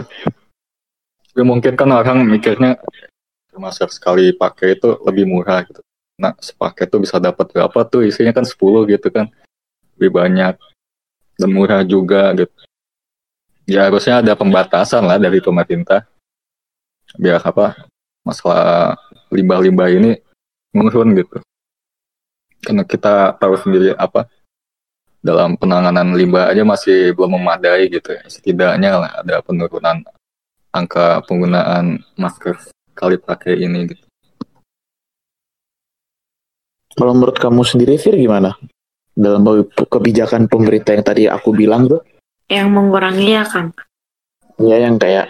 Tapi 1.34 1.42
mungkin 1.44 1.76
kan 1.76 1.92
orang 1.92 2.24
mikirnya 2.30 2.80
masker 3.60 3.92
sekali 3.92 4.32
pakai 4.32 4.80
itu 4.80 4.96
lebih 5.04 5.28
murah 5.28 5.68
gitu. 5.68 5.84
Nah, 6.20 6.36
sepaket 6.36 6.92
tuh 6.92 7.00
bisa 7.00 7.16
dapat 7.16 7.48
berapa 7.48 7.80
tuh 7.88 8.04
isinya 8.04 8.36
kan 8.36 8.44
10 8.44 8.84
gitu 8.92 9.08
kan. 9.08 9.32
Lebih 9.96 10.12
banyak 10.12 10.54
dan 11.40 11.50
murah 11.56 11.82
juga 11.88 12.36
gitu. 12.36 12.52
Ya 13.64 13.88
harusnya 13.88 14.20
ada 14.20 14.36
pembatasan 14.36 15.08
lah 15.08 15.16
dari 15.16 15.40
pemerintah. 15.40 16.04
Biar 17.16 17.40
apa 17.40 17.88
masalah 18.28 19.00
limbah-limbah 19.32 19.88
ini 19.96 20.12
menurun 20.76 21.16
gitu. 21.16 21.40
Karena 22.60 22.84
kita 22.84 23.40
tahu 23.40 23.56
sendiri 23.56 23.96
apa 23.96 24.28
dalam 25.24 25.56
penanganan 25.56 26.12
limbah 26.12 26.52
aja 26.52 26.68
masih 26.68 27.16
belum 27.16 27.40
memadai 27.40 27.88
gitu 27.88 28.12
ya. 28.12 28.24
Setidaknya 28.28 29.00
lah 29.00 29.12
ada 29.24 29.40
penurunan 29.40 30.04
angka 30.76 31.24
penggunaan 31.24 32.04
masker 32.20 32.60
kali 32.92 33.16
pakai 33.16 33.64
ini 33.64 33.96
gitu. 33.96 34.09
Kalau 36.94 37.14
menurut 37.14 37.38
kamu 37.38 37.62
sendiri, 37.62 37.96
Fir, 37.98 38.18
gimana? 38.18 38.56
Dalam 39.14 39.44
kebijakan 39.76 40.48
pemerintah 40.48 40.96
yang 40.96 41.06
tadi 41.06 41.24
aku 41.28 41.52
bilang 41.52 41.86
tuh, 41.86 42.02
Yang 42.50 42.68
mengurangi 42.74 43.30
ya, 43.30 43.44
Kang. 43.46 43.70
ya 44.58 44.76
yang 44.82 44.98
kayak 44.98 45.30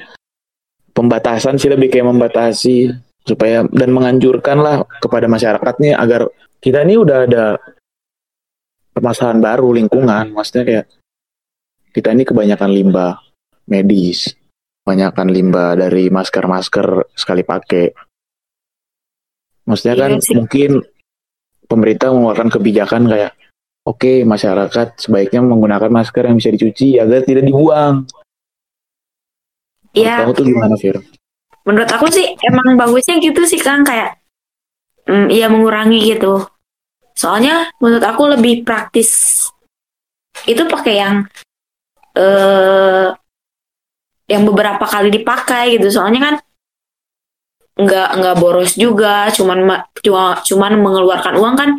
pembatasan 0.96 1.60
sih 1.60 1.68
lebih 1.70 1.92
kayak 1.92 2.08
membatasi 2.08 2.96
supaya 3.28 3.62
dan 3.70 3.92
menganjurkan 3.92 4.58
lah 4.58 4.76
kepada 4.98 5.28
masyarakat 5.28 5.74
nih 5.84 5.94
agar 5.94 6.32
kita 6.64 6.82
ini 6.82 6.96
udah 6.98 7.18
ada 7.28 7.46
permasalahan 8.96 9.44
baru 9.44 9.76
lingkungan, 9.76 10.32
maksudnya 10.34 10.64
kayak 10.66 10.86
kita 11.92 12.10
ini 12.16 12.24
kebanyakan 12.24 12.72
limbah 12.72 13.20
medis, 13.68 14.34
kebanyakan 14.82 15.28
limbah 15.30 15.70
dari 15.78 16.08
masker-masker 16.10 17.14
sekali 17.14 17.44
pakai. 17.44 17.86
Maksudnya 19.68 19.96
Iya 19.96 20.02
kan 20.02 20.12
sih. 20.24 20.34
mungkin 20.40 20.72
pemerintah 21.70 22.10
mengeluarkan 22.10 22.50
kebijakan 22.50 23.06
kayak 23.06 23.32
oke 23.86 24.26
masyarakat 24.26 24.98
sebaiknya 24.98 25.46
menggunakan 25.46 25.94
masker 25.94 26.26
yang 26.26 26.42
bisa 26.42 26.50
dicuci 26.50 26.98
agar 26.98 27.22
tidak 27.22 27.46
dibuang. 27.46 28.10
Iya, 29.94 30.26
Kamu 30.26 30.34
tuh 30.38 30.46
gimana, 30.46 30.76
Fir? 30.78 30.98
menurut 31.70 31.90
aku 31.92 32.10
sih 32.10 32.26
emang 32.42 32.74
bagusnya 32.78 33.22
gitu 33.22 33.46
sih, 33.46 33.62
Kang. 33.62 33.86
Kayak, 33.86 34.18
mm, 35.06 35.30
iya 35.30 35.46
mengurangi 35.46 36.02
gitu. 36.18 36.46
Soalnya 37.14 37.70
menurut 37.78 38.02
aku 38.02 38.26
lebih 38.34 38.66
praktis. 38.66 39.46
Itu 40.50 40.66
pakai 40.66 40.94
yang 40.98 41.16
eh 42.18 43.14
yang 44.30 44.46
beberapa 44.46 44.86
kali 44.86 45.14
dipakai 45.14 45.78
gitu. 45.78 45.94
Soalnya 45.94 46.22
kan 46.22 46.36
nggak 47.80 48.10
nggak 48.20 48.36
boros 48.38 48.76
juga, 48.76 49.32
cuman 49.32 49.60
ma- 49.64 49.86
cuma 50.04 50.38
cuman 50.44 50.72
mengeluarkan 50.84 51.34
uang 51.40 51.56
kan 51.56 51.70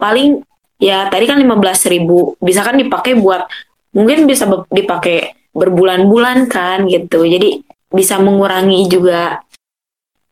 paling 0.00 0.40
ya 0.80 1.12
tadi 1.12 1.28
kan 1.28 1.36
15.000 1.36 1.92
ribu 1.92 2.34
bisa 2.40 2.64
kan 2.64 2.80
dipakai 2.80 3.12
buat 3.20 3.44
mungkin 3.92 4.24
bisa 4.24 4.48
dipakai 4.72 5.36
berbulan-bulan 5.52 6.48
kan 6.48 6.88
gitu 6.88 7.28
jadi 7.28 7.60
bisa 7.92 8.16
mengurangi 8.22 8.88
juga 8.88 9.44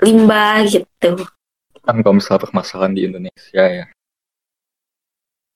limbah 0.01 0.65
gitu 0.65 1.29
Kan 1.89 2.05
kalau 2.05 2.21
misalnya 2.21 2.45
permasalahan 2.45 2.93
di 2.93 3.03
Indonesia 3.09 3.65
ya. 3.65 3.89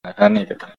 Nah, 0.01 0.29
nih 0.33 0.49
kita 0.49 0.73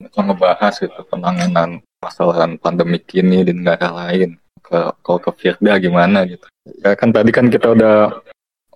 kita 0.00 0.20
ngebahas 0.24 0.74
itu 0.80 1.00
penanganan 1.12 1.84
permasalahan 2.00 2.56
pandemik 2.56 3.04
ini 3.12 3.44
di 3.44 3.52
negara 3.52 3.92
lain. 3.92 4.40
Ke, 4.66 4.90
kalau 5.06 5.18
ke 5.22 5.30
Firda 5.38 5.78
gimana 5.78 6.26
gitu. 6.26 6.42
Ya 6.82 6.98
kan 6.98 7.14
tadi 7.14 7.30
kan 7.30 7.46
kita 7.46 7.70
udah 7.70 8.18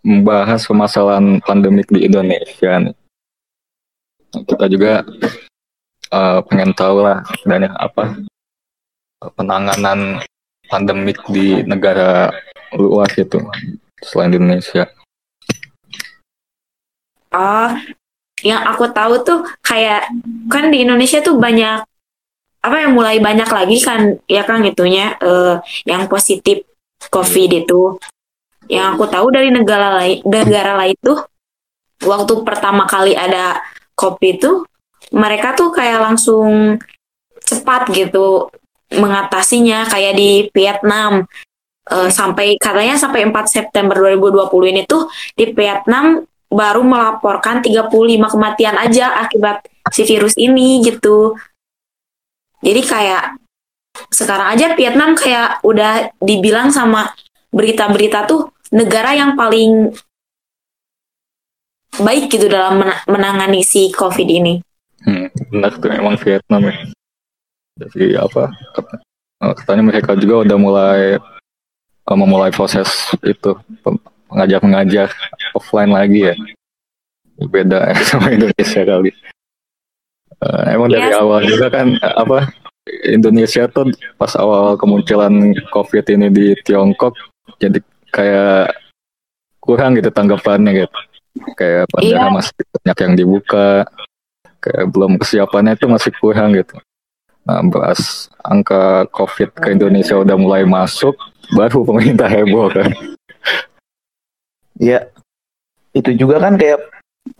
membahas 0.06 0.62
permasalahan 0.64 1.42
pandemik 1.42 1.90
di 1.90 2.06
Indonesia 2.06 2.78
nih. 2.78 2.94
Nah, 4.30 4.42
Kita 4.47 4.64
juga 4.70 5.02
eh, 6.14 6.38
pengen 6.47 6.70
tahu 6.73 7.02
lah 7.02 7.26
dan 7.42 7.75
apa 7.75 8.23
penanganan 9.35 10.23
pandemik 10.70 11.18
di 11.28 11.61
negara 11.66 12.30
luar 12.73 13.11
gitu 13.12 13.42
selain 14.00 14.32
di 14.32 14.38
Indonesia. 14.38 14.87
Oh, 17.30 17.70
yang 18.42 18.62
aku 18.66 18.90
tahu 18.90 19.23
tuh 19.23 19.40
kayak 19.62 20.09
kan 20.49 20.73
di 20.73 20.82
Indonesia 20.82 21.20
tuh 21.20 21.37
banyak 21.37 21.85
apa 22.61 22.76
yang 22.85 22.93
mulai 22.93 23.17
banyak 23.21 23.49
lagi 23.49 23.79
kan 23.81 24.21
ya 24.29 24.45
kan 24.45 24.61
itunya 24.64 25.17
eh, 25.21 25.57
yang 25.88 26.07
positif 26.07 26.64
COVID 27.09 27.50
itu. 27.64 27.97
Yang 28.71 28.87
aku 28.95 29.05
tahu 29.11 29.26
dari 29.35 29.50
negara 29.50 29.99
lain 29.99 30.23
negara 30.23 30.79
lain 30.79 30.97
tuh 31.02 31.19
waktu 32.07 32.33
pertama 32.47 32.87
kali 32.87 33.17
ada 33.19 33.59
COVID 33.99 34.35
itu 34.38 34.52
mereka 35.11 35.59
tuh 35.59 35.75
kayak 35.75 36.00
langsung 36.07 36.79
cepat 37.40 37.90
gitu 37.90 38.47
mengatasinya 38.95 39.90
kayak 39.90 40.14
di 40.14 40.31
Vietnam 40.55 41.26
Eh, 41.90 42.11
sampai 42.14 42.55
katanya 42.55 42.95
sampai 42.95 43.26
4 43.26 43.50
September 43.50 43.99
2020 43.99 44.71
ini 44.71 44.83
tuh 44.87 45.11
di 45.35 45.50
Vietnam 45.50 46.23
baru 46.47 46.87
melaporkan 46.87 47.59
35 47.59 48.31
kematian 48.31 48.79
aja 48.79 49.19
akibat 49.19 49.67
si 49.90 50.07
virus 50.07 50.38
ini 50.38 50.87
gitu. 50.87 51.35
Jadi 52.61 52.81
kayak 52.85 53.25
sekarang 54.12 54.55
aja 54.55 54.76
Vietnam 54.76 55.17
kayak 55.17 55.61
udah 55.61 56.12
dibilang 56.21 56.71
sama 56.71 57.12
berita-berita 57.50 58.25
tuh 58.25 58.52
negara 58.71 59.17
yang 59.17 59.35
paling 59.35 59.90
baik 61.99 62.31
gitu 62.31 62.47
dalam 62.47 62.81
mena- 62.81 63.02
menangani 63.05 63.67
si 63.67 63.90
COVID 63.90 64.29
ini. 64.31 64.55
Hmm, 65.02 65.26
benar 65.50 65.75
tuh 65.81 65.90
emang 65.90 66.14
Vietnam 66.21 66.69
ya. 66.69 66.76
Jadi 67.81 68.07
apa? 68.14 68.52
eh, 69.43 69.55
Katanya 69.57 69.83
mereka 69.88 70.12
juga 70.14 70.45
udah 70.47 70.59
mulai 70.61 71.00
eh, 71.17 72.17
memulai 72.17 72.52
proses 72.52 72.87
itu 73.25 73.57
pem- 73.83 74.02
mengajar 74.31 74.61
mengajar 74.62 75.09
offline 75.57 75.90
lagi 75.90 76.31
ya. 76.31 76.35
Beda 77.40 77.90
sama 78.12 78.31
Indonesia 78.31 78.85
kali. 78.85 79.11
Eh, 80.40 80.64
emang 80.73 80.88
dari 80.88 81.12
Yes. 81.12 81.20
awal 81.20 81.40
juga 81.44 81.66
kan 81.68 82.00
eh, 82.00 82.14
apa 82.16 82.49
Indonesia 83.04 83.68
tuh 83.68 83.92
pas 84.16 84.32
awal 84.40 84.80
kemunculan 84.80 85.52
COVID 85.68 86.04
ini 86.16 86.32
di 86.32 86.47
Tiongkok 86.64 87.12
jadi 87.61 87.76
kayak 88.09 88.73
kurang 89.61 90.00
gitu 90.00 90.09
tanggapannya 90.09 90.85
gitu. 90.85 90.99
Kayak 91.54 91.87
bandara 91.92 92.26
Iya. 92.26 92.35
masih 92.35 92.54
banyak 92.56 92.99
yang 93.04 93.14
dibuka, 93.14 93.68
kayak 94.64 94.85
belum 94.90 95.20
kesiapannya 95.20 95.76
itu 95.76 95.87
masih 95.87 96.11
kurang 96.18 96.56
gitu. 96.56 96.80
Nah, 97.44 97.61
bahas 97.68 98.26
angka 98.42 99.06
COVID 99.12 99.54
ke 99.61 99.76
Indonesia 99.76 100.16
udah 100.18 100.37
mulai 100.40 100.64
masuk, 100.64 101.14
baru 101.54 101.85
pemerintah 101.87 102.26
heboh 102.26 102.73
kan. 102.73 102.90
Ya, 104.80 105.06
itu 105.92 106.16
juga 106.16 106.40
kan 106.40 106.56
kayak 106.56 106.80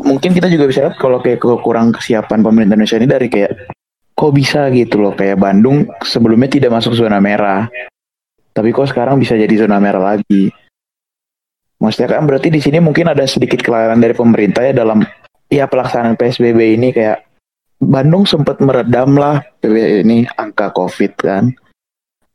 mungkin 0.01 0.31
kita 0.37 0.49
juga 0.53 0.65
bisa 0.69 0.81
lihat 0.89 0.97
kalau 1.01 1.21
kayak 1.21 1.41
kurang 1.41 1.93
kesiapan 1.97 2.45
pemerintah 2.45 2.77
Indonesia 2.77 2.99
ini 3.01 3.09
dari 3.09 3.29
kayak 3.33 3.53
kok 4.17 4.33
bisa 4.37 4.69
gitu 4.69 5.01
loh 5.01 5.17
kayak 5.17 5.41
Bandung 5.41 5.89
sebelumnya 6.05 6.53
tidak 6.53 6.77
masuk 6.77 6.93
zona 6.93 7.17
merah, 7.23 7.73
tapi 8.53 8.69
kok 8.69 8.93
sekarang 8.93 9.17
bisa 9.17 9.33
jadi 9.37 9.55
zona 9.65 9.81
merah 9.81 10.17
lagi. 10.17 10.53
Maksudnya 11.81 12.21
kan 12.21 12.29
berarti 12.29 12.53
di 12.53 12.61
sini 12.61 12.77
mungkin 12.77 13.09
ada 13.09 13.25
sedikit 13.25 13.65
kelalaian 13.65 13.97
dari 13.97 14.13
pemerintah 14.13 14.61
ya 14.61 14.77
dalam 14.77 15.01
ya 15.49 15.65
pelaksanaan 15.65 16.21
PSBB 16.21 16.77
ini 16.77 16.93
kayak 16.93 17.25
Bandung 17.81 18.29
sempat 18.29 18.61
meredam 18.61 19.17
lah 19.17 19.41
ini 19.65 20.29
angka 20.37 20.69
COVID 20.77 21.13
kan, 21.17 21.49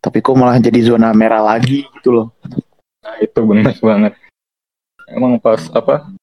tapi 0.02 0.26
kok 0.26 0.34
malah 0.34 0.58
jadi 0.58 0.82
zona 0.82 1.14
merah 1.14 1.46
lagi 1.46 1.86
gitu 2.02 2.10
loh. 2.10 2.28
Nah, 3.06 3.22
itu 3.22 3.40
benar 3.46 3.78
banget. 3.78 4.14
Emang 5.06 5.38
pas 5.38 5.70
apa 5.70 6.15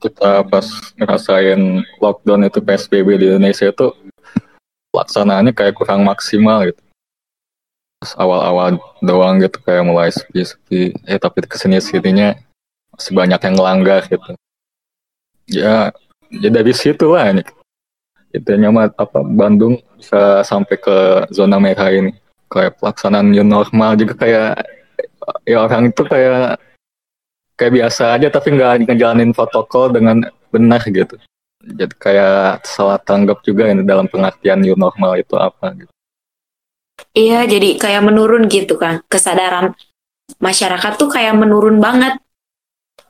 kita 0.00 0.48
pas 0.48 0.66
ngerasain 0.96 1.84
lockdown 2.00 2.48
itu 2.48 2.58
PSBB 2.64 3.20
di 3.20 3.26
Indonesia 3.28 3.68
itu 3.68 3.92
pelaksanaannya 4.90 5.52
kayak 5.52 5.76
kurang 5.76 6.02
maksimal 6.08 6.64
gitu. 6.66 6.80
Pas 8.00 8.16
awal-awal 8.16 8.80
doang 9.04 9.36
gitu 9.44 9.60
kayak 9.60 9.84
mulai 9.84 10.08
sepi-sepi, 10.08 10.96
eh 11.04 11.20
tapi 11.20 11.44
ke 11.44 11.60
sini 11.60 11.78
sininya 11.84 12.32
masih 12.96 13.12
banyak 13.12 13.40
yang 13.44 13.54
ngelanggar 13.60 14.02
gitu. 14.08 14.30
Ya, 15.50 15.92
ya 16.32 16.48
dari 16.48 16.72
situ 16.72 17.12
lah 17.12 17.36
ini. 17.36 17.44
Itu 18.32 18.56
nyaman 18.56 18.94
apa 18.96 19.20
Bandung 19.20 19.82
bisa 20.00 20.40
sampai 20.46 20.80
ke 20.80 21.28
zona 21.28 21.60
merah 21.60 21.92
ini. 21.92 22.16
Kayak 22.48 22.80
pelaksanaan 22.80 23.30
new 23.30 23.44
normal 23.44 23.94
juga 24.00 24.16
kayak 24.16 24.64
ya 25.44 25.68
orang 25.68 25.92
itu 25.92 26.02
kayak 26.08 26.58
kayak 27.60 27.76
biasa 27.76 28.16
aja 28.16 28.32
tapi 28.32 28.56
nggak 28.56 28.88
ngejalanin 28.88 29.36
protokol 29.36 29.92
dengan 29.92 30.24
benar 30.48 30.80
gitu. 30.88 31.20
Jadi 31.60 31.92
kayak 32.00 32.64
salah 32.64 32.96
tanggap 32.96 33.44
juga 33.44 33.68
ini 33.68 33.84
dalam 33.84 34.08
pengertian 34.08 34.64
new 34.64 34.72
normal 34.80 35.20
itu 35.20 35.36
apa 35.36 35.76
gitu. 35.76 35.92
Iya, 37.12 37.44
jadi 37.44 37.76
kayak 37.76 38.02
menurun 38.08 38.48
gitu 38.48 38.80
kan 38.80 39.04
kesadaran 39.12 39.76
masyarakat 40.40 40.92
tuh 40.96 41.12
kayak 41.12 41.36
menurun 41.36 41.76
banget 41.76 42.16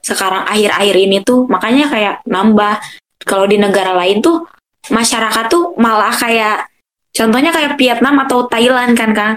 sekarang 0.01 0.49
akhir-akhir 0.49 0.97
ini 0.97 1.21
tuh 1.21 1.45
makanya 1.47 1.93
kayak 1.93 2.15
nambah 2.25 2.81
kalau 3.29 3.45
di 3.45 3.61
negara 3.61 3.93
lain 3.93 4.25
tuh 4.25 4.49
masyarakat 4.89 5.53
tuh 5.53 5.77
malah 5.77 6.11
kayak 6.17 6.73
contohnya 7.13 7.53
kayak 7.53 7.77
Vietnam 7.77 8.17
atau 8.25 8.49
Thailand 8.49 8.97
kan 8.97 9.13
Kang 9.13 9.35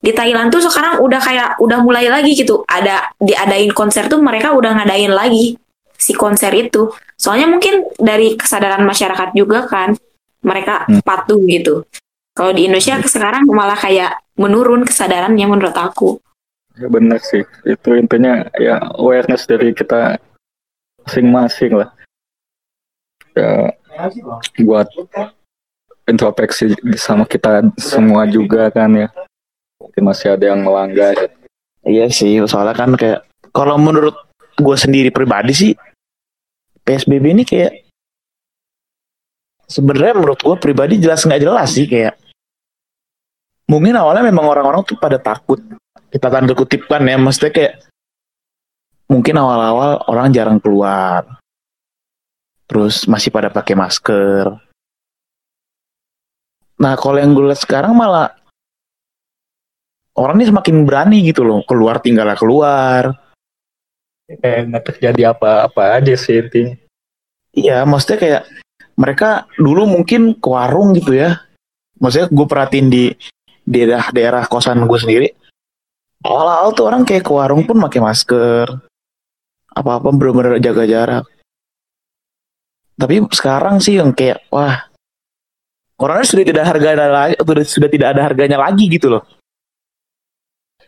di 0.00 0.12
Thailand 0.12 0.52
tuh 0.52 0.60
sekarang 0.60 1.00
udah 1.00 1.20
kayak 1.20 1.48
udah 1.58 1.78
mulai 1.82 2.06
lagi 2.06 2.36
gitu 2.36 2.62
ada 2.68 3.10
diadain 3.18 3.72
konser 3.72 4.06
tuh 4.06 4.20
mereka 4.20 4.52
udah 4.52 4.76
ngadain 4.82 5.10
lagi 5.10 5.56
si 5.96 6.12
konser 6.12 6.52
itu 6.52 6.92
soalnya 7.16 7.48
mungkin 7.48 7.88
dari 7.96 8.36
kesadaran 8.36 8.84
masyarakat 8.84 9.32
juga 9.32 9.64
kan 9.64 9.96
mereka 10.44 10.84
Hmm. 10.86 11.00
patuh 11.02 11.40
gitu 11.48 11.82
kalau 12.36 12.52
di 12.52 12.68
Indonesia 12.68 13.00
sekarang 13.00 13.48
malah 13.48 13.74
kayak 13.74 14.20
menurun 14.36 14.84
kesadarannya 14.84 15.46
menurut 15.48 15.74
aku 15.74 16.20
Ya 16.76 16.92
benar 16.92 17.24
sih. 17.24 17.40
Itu 17.64 17.96
intinya 17.96 18.44
ya 18.60 18.76
awareness 19.00 19.48
dari 19.48 19.72
kita 19.72 20.20
masing-masing 21.08 21.72
lah. 21.72 21.88
Ya 23.32 23.72
buat 24.60 24.84
introspeksi 26.04 26.76
sama 27.00 27.24
kita 27.24 27.64
semua 27.80 28.28
juga 28.28 28.68
kan 28.68 28.92
ya. 28.92 29.08
Mungkin 29.86 30.02
masih 30.02 30.34
ada 30.34 30.50
yang 30.50 30.66
melanggar. 30.66 31.14
Iya 31.86 32.10
sih, 32.10 32.42
soalnya 32.50 32.74
kan 32.74 32.98
kayak 32.98 33.22
kalau 33.54 33.78
menurut 33.78 34.26
gue 34.58 34.76
sendiri 34.76 35.14
pribadi 35.14 35.52
sih 35.54 35.72
PSBB 36.82 37.24
ini 37.36 37.44
kayak 37.46 37.86
sebenarnya 39.68 40.14
menurut 40.16 40.40
gue 40.40 40.56
pribadi 40.56 40.96
jelas 41.02 41.26
nggak 41.26 41.42
jelas 41.42 41.68
sih 41.74 41.84
kayak 41.84 42.16
mungkin 43.66 43.98
awalnya 43.98 44.30
memang 44.30 44.46
orang-orang 44.46 44.86
tuh 44.86 44.96
pada 44.96 45.18
takut 45.18 45.58
kita 46.08 46.30
tanda 46.30 46.54
kutip 46.54 46.86
kan 46.86 47.02
ya 47.02 47.18
maksudnya 47.18 47.52
kayak 47.52 47.74
mungkin 49.10 49.34
awal-awal 49.36 50.06
orang 50.06 50.30
jarang 50.30 50.58
keluar 50.62 51.26
terus 52.70 53.04
masih 53.10 53.34
pada 53.34 53.50
pakai 53.50 53.74
masker 53.74 54.54
nah 56.78 56.94
kalau 56.94 57.18
yang 57.18 57.34
gue 57.34 57.50
lihat 57.50 57.60
sekarang 57.60 57.92
malah 57.92 58.30
orang 60.16 60.40
ini 60.40 60.48
semakin 60.48 60.76
berani 60.88 61.18
gitu 61.24 61.44
loh 61.44 61.60
keluar 61.68 62.00
tinggalnya 62.00 62.36
keluar 62.36 63.26
Kayak 64.26 64.60
nggak 64.66 64.84
terjadi 64.90 65.22
apa-apa 65.30 66.02
aja 66.02 66.14
sih 66.18 66.42
intinya. 66.42 66.74
Iya, 67.54 67.86
maksudnya 67.86 68.18
kayak 68.18 68.42
mereka 68.98 69.46
dulu 69.54 69.86
mungkin 69.86 70.34
ke 70.34 70.48
warung 70.50 70.98
gitu 70.98 71.14
ya. 71.14 71.46
Maksudnya 72.02 72.26
gue 72.34 72.46
perhatiin 72.50 72.88
di 72.90 73.04
daerah-daerah 73.62 74.50
kosan 74.50 74.82
gue 74.82 74.98
sendiri. 74.98 75.28
Awal-awal 76.26 76.74
tuh 76.74 76.84
orang 76.90 77.06
kayak 77.06 77.22
ke 77.22 77.32
warung 77.32 77.62
pun 77.62 77.78
pakai 77.78 78.02
masker. 78.02 78.66
Apa-apa 79.70 80.10
bener-bener 80.10 80.58
jaga 80.58 80.84
jarak. 80.90 81.24
Tapi 82.98 83.30
sekarang 83.30 83.78
sih 83.78 84.02
yang 84.02 84.10
kayak 84.10 84.42
wah 84.50 84.90
Corona 85.96 86.26
sudah 86.28 86.44
tidak 86.44 86.76
lagi, 86.76 87.34
sudah, 87.40 87.64
sudah 87.64 87.88
tidak 87.88 88.08
ada 88.12 88.20
harganya 88.26 88.58
lagi 88.60 88.84
gitu 88.90 89.08
loh. 89.16 89.24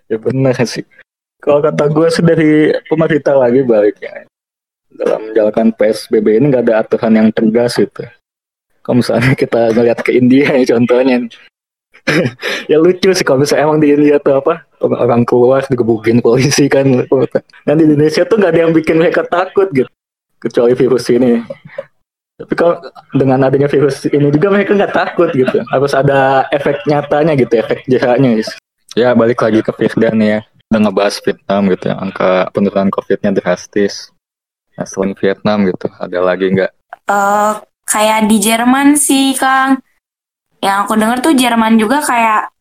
Ya 0.08 0.16
benar 0.16 0.56
sih. 0.64 0.84
Kalau 1.38 1.62
kata 1.62 1.86
gue 1.86 2.08
sih 2.10 2.24
dari 2.24 2.74
pemerintah 2.88 3.36
lagi 3.36 3.62
baliknya. 3.62 4.26
Dalam 4.88 5.30
menjalankan 5.30 5.70
PSBB 5.76 6.40
ini 6.40 6.50
nggak 6.50 6.64
ada 6.66 6.74
aturan 6.82 7.14
yang 7.14 7.28
tegas 7.30 7.78
gitu. 7.78 8.08
Kalau 8.82 9.04
misalnya 9.04 9.36
kita 9.36 9.70
ngeliat 9.76 10.00
ke 10.00 10.16
India 10.16 10.48
ya 10.58 10.74
contohnya. 10.74 11.28
ya 12.72 12.80
lucu 12.80 13.12
sih 13.12 13.20
kalau 13.20 13.44
misalnya 13.44 13.68
emang 13.68 13.84
di 13.84 13.92
India 13.92 14.16
tuh 14.16 14.40
apa 14.40 14.64
orang 14.80 15.28
keluar 15.28 15.62
digebukin 15.68 16.24
polisi 16.24 16.66
kan. 16.66 17.04
Dan 17.68 17.74
di 17.76 17.84
Indonesia 17.84 18.24
tuh 18.24 18.40
nggak 18.40 18.52
ada 18.56 18.60
yang 18.64 18.72
bikin 18.72 18.96
mereka 18.98 19.22
takut 19.28 19.68
gitu. 19.76 19.92
Kecuali 20.40 20.72
virus 20.72 21.04
ini. 21.12 21.44
Tapi 22.38 22.54
kalau 22.54 22.78
dengan 23.12 23.44
adanya 23.46 23.66
virus 23.66 24.06
ini 24.08 24.30
juga 24.30 24.50
mereka 24.50 24.74
nggak 24.74 24.94
takut 24.96 25.30
gitu. 25.36 25.62
Harus 25.68 25.92
ada 25.94 26.48
efek 26.50 26.82
nyatanya 26.88 27.36
gitu, 27.38 27.54
efek 27.60 27.84
jerahnya. 27.86 28.42
Gitu. 28.42 28.56
Ya 28.96 29.12
balik 29.12 29.44
lagi 29.44 29.60
ke 29.60 29.72
Firdan 29.76 30.16
ya. 30.20 30.40
Udah 30.68 30.80
ngebahas 30.88 31.16
Vietnam 31.24 31.62
gitu 31.72 31.84
ya. 31.92 31.96
Angka 32.00 32.48
penurunan 32.52 32.88
COVID-nya 32.92 33.32
drastis. 33.36 34.12
Nah, 34.78 34.86
selain 34.86 35.12
Vietnam 35.18 35.66
gitu, 35.66 35.90
ada 35.90 36.18
lagi 36.22 36.54
nggak? 36.54 36.72
Eh, 37.10 37.52
kayak 37.88 38.30
di 38.30 38.36
Jerman 38.38 38.94
sih, 38.94 39.34
Kang. 39.34 39.82
Yang 40.62 40.76
aku 40.86 40.92
dengar 40.94 41.18
tuh 41.18 41.34
Jerman 41.34 41.74
juga 41.80 41.98
kayak 41.98 42.54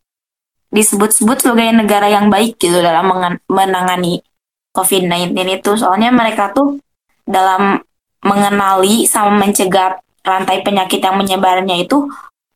disebut-sebut 0.73 1.37
sebagai 1.39 1.71
negara 1.77 2.09
yang 2.11 2.27
baik 2.27 2.57
gitu 2.57 2.81
dalam 2.81 3.07
menangani 3.47 4.25
COVID-19 4.73 5.37
itu. 5.61 5.71
Soalnya 5.77 6.09
mereka 6.09 6.51
tuh 6.51 6.81
dalam 7.23 7.79
mengenali 8.25 9.05
sama 9.05 9.37
mencegah 9.45 10.01
rantai 10.25 10.65
penyakit 10.65 10.99
yang 10.99 11.15
menyebarnya 11.15 11.85
itu 11.85 12.09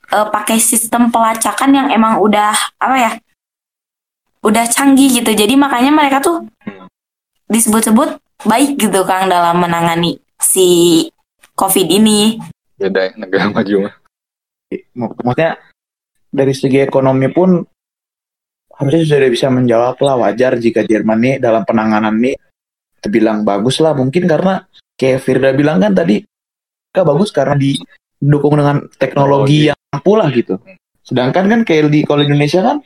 eh, 0.10 0.28
pakai 0.28 0.58
sistem 0.58 1.14
pelacakan 1.14 1.70
yang 1.70 1.88
emang 1.94 2.18
udah 2.18 2.52
apa 2.82 2.98
ya? 2.98 3.12
Udah 4.42 4.66
canggih 4.66 5.22
gitu. 5.22 5.32
Jadi 5.32 5.54
makanya 5.54 5.92
mereka 5.94 6.18
tuh 6.22 6.46
disebut-sebut 7.46 8.18
baik 8.42 8.82
gitu 8.82 9.06
Kang 9.06 9.30
dalam 9.30 9.62
menangani 9.62 10.18
si 10.42 11.06
COVID 11.54 11.88
ini. 11.88 12.42
Beda 12.78 13.10
ya, 13.10 13.12
negara 13.18 13.50
maju 13.56 13.76
mah. 13.86 13.94
Mak- 14.98 15.22
Maksudnya 15.22 15.52
dari 16.32 16.54
segi 16.56 16.80
ekonomi 16.82 17.28
pun 17.30 17.62
harusnya 18.82 19.06
sudah 19.06 19.30
bisa 19.30 19.48
menjawab 19.54 20.00
lah 20.02 20.16
wajar 20.18 20.58
jika 20.58 20.82
Jerman 20.82 21.20
nih 21.22 21.36
dalam 21.38 21.62
penanganan 21.62 22.18
nih 22.18 22.34
terbilang 22.98 23.46
bagus 23.46 23.78
lah 23.78 23.94
mungkin 23.94 24.26
karena 24.26 24.66
kayak 24.98 25.22
Firda 25.22 25.54
bilang 25.54 25.78
kan 25.78 25.94
tadi 25.94 26.26
mereka 26.26 27.02
bagus 27.06 27.30
karena 27.30 27.54
didukung 27.60 28.58
dengan 28.58 28.90
teknologi 28.98 29.70
yang 29.70 29.78
ampuh 29.94 30.18
lah 30.18 30.34
gitu. 30.34 30.58
Sedangkan 31.06 31.46
kan 31.46 31.60
kayak 31.62 31.94
di 31.94 32.02
kalau 32.08 32.26
Indonesia 32.26 32.64
kan 32.66 32.82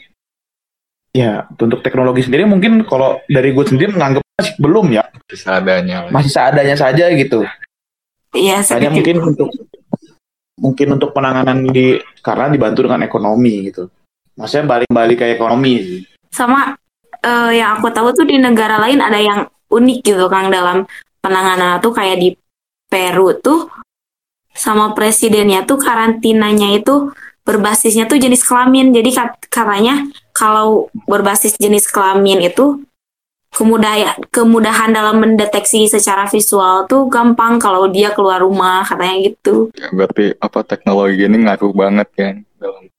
ya 1.16 1.48
untuk 1.48 1.80
teknologi 1.80 2.28
sendiri 2.28 2.44
mungkin 2.44 2.84
kalau 2.84 3.24
dari 3.32 3.56
gue 3.56 3.64
sendiri 3.64 3.96
menganggap 3.96 4.24
masih 4.36 4.54
belum 4.60 4.92
ya 4.92 5.04
Seadanya. 5.32 6.12
masih 6.12 6.28
seadanya 6.28 6.76
saja 6.76 7.08
gitu. 7.16 7.48
Iya, 8.36 8.60
Hanya 8.68 8.92
mungkin 8.92 9.24
untuk 9.24 9.48
mungkin 10.60 10.88
untuk 11.00 11.16
penanganan 11.16 11.72
di 11.72 12.04
karena 12.20 12.52
dibantu 12.52 12.84
dengan 12.84 13.08
ekonomi 13.08 13.72
gitu. 13.72 13.88
Maksudnya 14.36 14.68
balik-balik 14.68 15.24
ke 15.24 15.32
ekonomi 15.32 15.74
sih. 15.80 16.02
sama 16.36 16.76
eh, 17.24 17.64
yang 17.64 17.80
aku 17.80 17.88
tahu 17.96 18.12
tuh 18.12 18.28
di 18.28 18.36
negara 18.36 18.76
lain 18.76 19.00
ada 19.00 19.16
yang 19.16 19.48
unik 19.72 20.00
gitu 20.04 20.28
Kang 20.28 20.52
dalam 20.52 20.84
penanganan 21.24 21.80
tuh 21.80 21.96
kayak 21.96 22.20
di 22.20 22.30
Peru 22.92 23.32
tuh 23.40 23.72
sama 24.52 24.92
presidennya 24.92 25.64
tuh 25.64 25.80
karantinanya 25.80 26.76
itu 26.76 27.12
berbasisnya 27.46 28.10
tuh 28.10 28.18
jenis 28.18 28.42
kelamin. 28.44 28.92
Jadi 28.92 29.10
kat- 29.14 29.46
katanya 29.48 30.10
kalau 30.34 30.90
berbasis 31.06 31.56
jenis 31.56 31.88
kelamin 31.88 32.42
itu 32.44 32.82
kemudahan 33.56 34.20
kemudahan 34.36 34.92
dalam 34.92 35.24
mendeteksi 35.24 35.88
secara 35.88 36.28
visual 36.28 36.84
tuh 36.92 37.08
gampang 37.08 37.56
kalau 37.56 37.88
dia 37.88 38.12
keluar 38.12 38.44
rumah 38.44 38.84
katanya 38.84 39.32
gitu. 39.32 39.72
Ya, 39.80 39.88
berarti 39.96 40.36
apa 40.44 40.60
teknologi 40.68 41.24
ini 41.24 41.48
ngaruh 41.48 41.72
banget 41.72 42.10
kan 42.12 42.36
dalam 42.60 42.92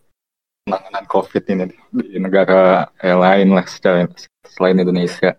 penanganan 0.65 1.05
COVID 1.05 1.43
ini 1.53 1.65
di 1.93 2.17
negara 2.17 2.89
eh, 3.05 3.13
lain 3.13 3.53
lah 3.53 3.67
secara 3.69 4.09
selain 4.49 4.81
Indonesia. 4.81 5.37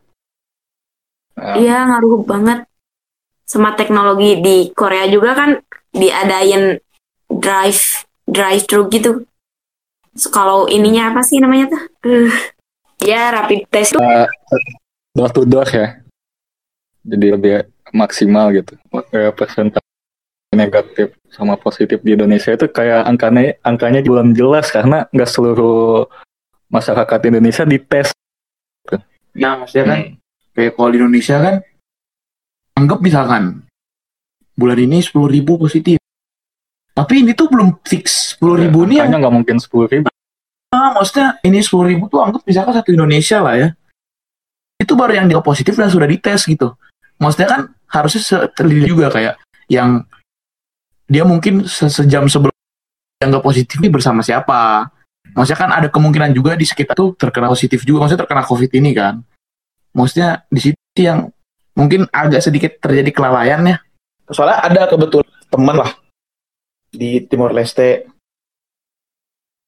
Nah, 1.33 1.57
Iya 1.57 1.89
ngaruh 1.89 2.21
banget. 2.21 2.59
Sama 3.47 3.73
teknologi 3.79 4.43
di 4.43 4.57
Korea 4.75 5.07
juga 5.07 5.31
kan 5.31 5.49
diadain 5.95 6.77
drive 7.31 8.06
drive 8.27 8.63
thru 8.67 8.91
gitu. 8.91 9.23
So, 10.13 10.29
kalau 10.29 10.67
ininya 10.67 11.15
apa 11.15 11.23
sih 11.23 11.39
namanya 11.39 11.71
tuh? 11.71 11.83
Uh, 12.03 12.31
ya 13.01 13.31
rapid 13.31 13.65
test 13.71 13.95
tuh. 13.95 14.01
door 15.15 15.31
to 15.33 15.47
door 15.47 15.65
ya. 15.65 15.97
Jadi 17.07 17.25
lebih 17.33 17.53
maksimal 17.95 18.51
gitu. 18.51 18.75
Eh, 19.15 19.31
persentase 19.31 19.85
negatif 20.53 21.13
sama 21.29 21.55
positif 21.55 22.01
di 22.01 22.13
Indonesia 22.17 22.51
itu 22.51 22.67
kayak 22.67 23.05
angkanya 23.05 23.55
angkanya 23.61 23.99
belum 24.01 24.33
jelas 24.33 24.69
karena 24.73 25.05
nggak 25.13 25.29
seluruh 25.29 26.07
masyarakat 26.67 27.19
Indonesia 27.29 27.63
dites. 27.63 28.11
Nah, 29.37 29.61
maksudnya 29.61 29.85
kan 29.85 29.99
Hmm. 30.01 30.13
kayak 30.57 30.71
kalau 30.73 30.89
di 30.89 30.97
Indonesia 30.97 31.35
kan 31.37 31.55
anggap 32.73 32.99
misalkan 33.05 33.43
bulan 34.57 34.79
ini 34.81 34.97
10.000 34.99 35.29
ribu 35.29 35.61
positif. 35.61 35.96
Tapi 36.97 37.21
ini 37.21 37.37
tuh 37.37 37.45
belum 37.45 37.77
fix 37.85 38.33
10.000 38.41 38.57
ribu 38.65 38.89
ini 38.89 38.97
yang 38.97 39.13
Angkanya 39.13 39.29
nggak 39.29 39.35
mungkin 39.37 39.55
sepuluh 39.61 39.85
ribu. 39.85 40.09
ah, 40.73 40.89
maksudnya 40.97 41.37
ini 41.45 41.61
10.000 41.61 41.91
ribu 41.93 42.09
tuh 42.09 42.25
anggap 42.25 42.41
misalkan 42.41 42.73
satu 42.73 42.89
Indonesia 42.89 43.37
lah 43.37 43.53
ya. 43.53 43.69
Itu 44.81 44.97
baru 44.97 45.21
yang 45.21 45.29
dia 45.29 45.37
positif 45.45 45.77
dan 45.77 45.93
sudah 45.93 46.09
dites 46.09 46.49
gitu. 46.49 46.73
Maksudnya 47.21 47.47
kan 47.53 47.61
harusnya 47.93 48.21
se- 48.25 48.49
terlihat 48.57 48.85
juga 48.89 49.07
kayak 49.13 49.37
yang 49.69 50.09
dia 51.05 51.21
mungkin 51.21 51.69
se- 51.69 51.93
sejam 51.93 52.25
sebelum 52.25 52.53
yang 53.21 53.29
nggak 53.29 53.45
positif 53.45 53.77
ini 53.77 53.93
bersama 53.93 54.25
siapa. 54.25 54.89
Maksudnya 55.37 55.59
kan 55.61 55.69
ada 55.77 55.87
kemungkinan 55.93 56.33
juga 56.33 56.57
di 56.57 56.65
sekitar 56.65 56.97
tuh 56.97 57.13
terkena 57.13 57.45
positif 57.45 57.85
juga, 57.85 58.05
maksudnya 58.05 58.25
terkena 58.25 58.41
COVID 58.41 58.71
ini 58.73 58.91
kan. 58.97 59.21
Maksudnya 59.93 60.49
di 60.49 60.59
situ 60.65 60.77
yang 60.97 61.29
mungkin 61.77 62.09
agak 62.09 62.41
sedikit 62.41 62.81
terjadi 62.81 63.13
kelalaian 63.13 63.61
ya. 63.69 63.77
Soalnya 64.33 64.65
ada 64.65 64.81
kebetulan 64.89 65.29
teman 65.53 65.77
lah 65.77 65.93
di 66.97 67.21
Timor 67.29 67.53
Leste. 67.53 68.09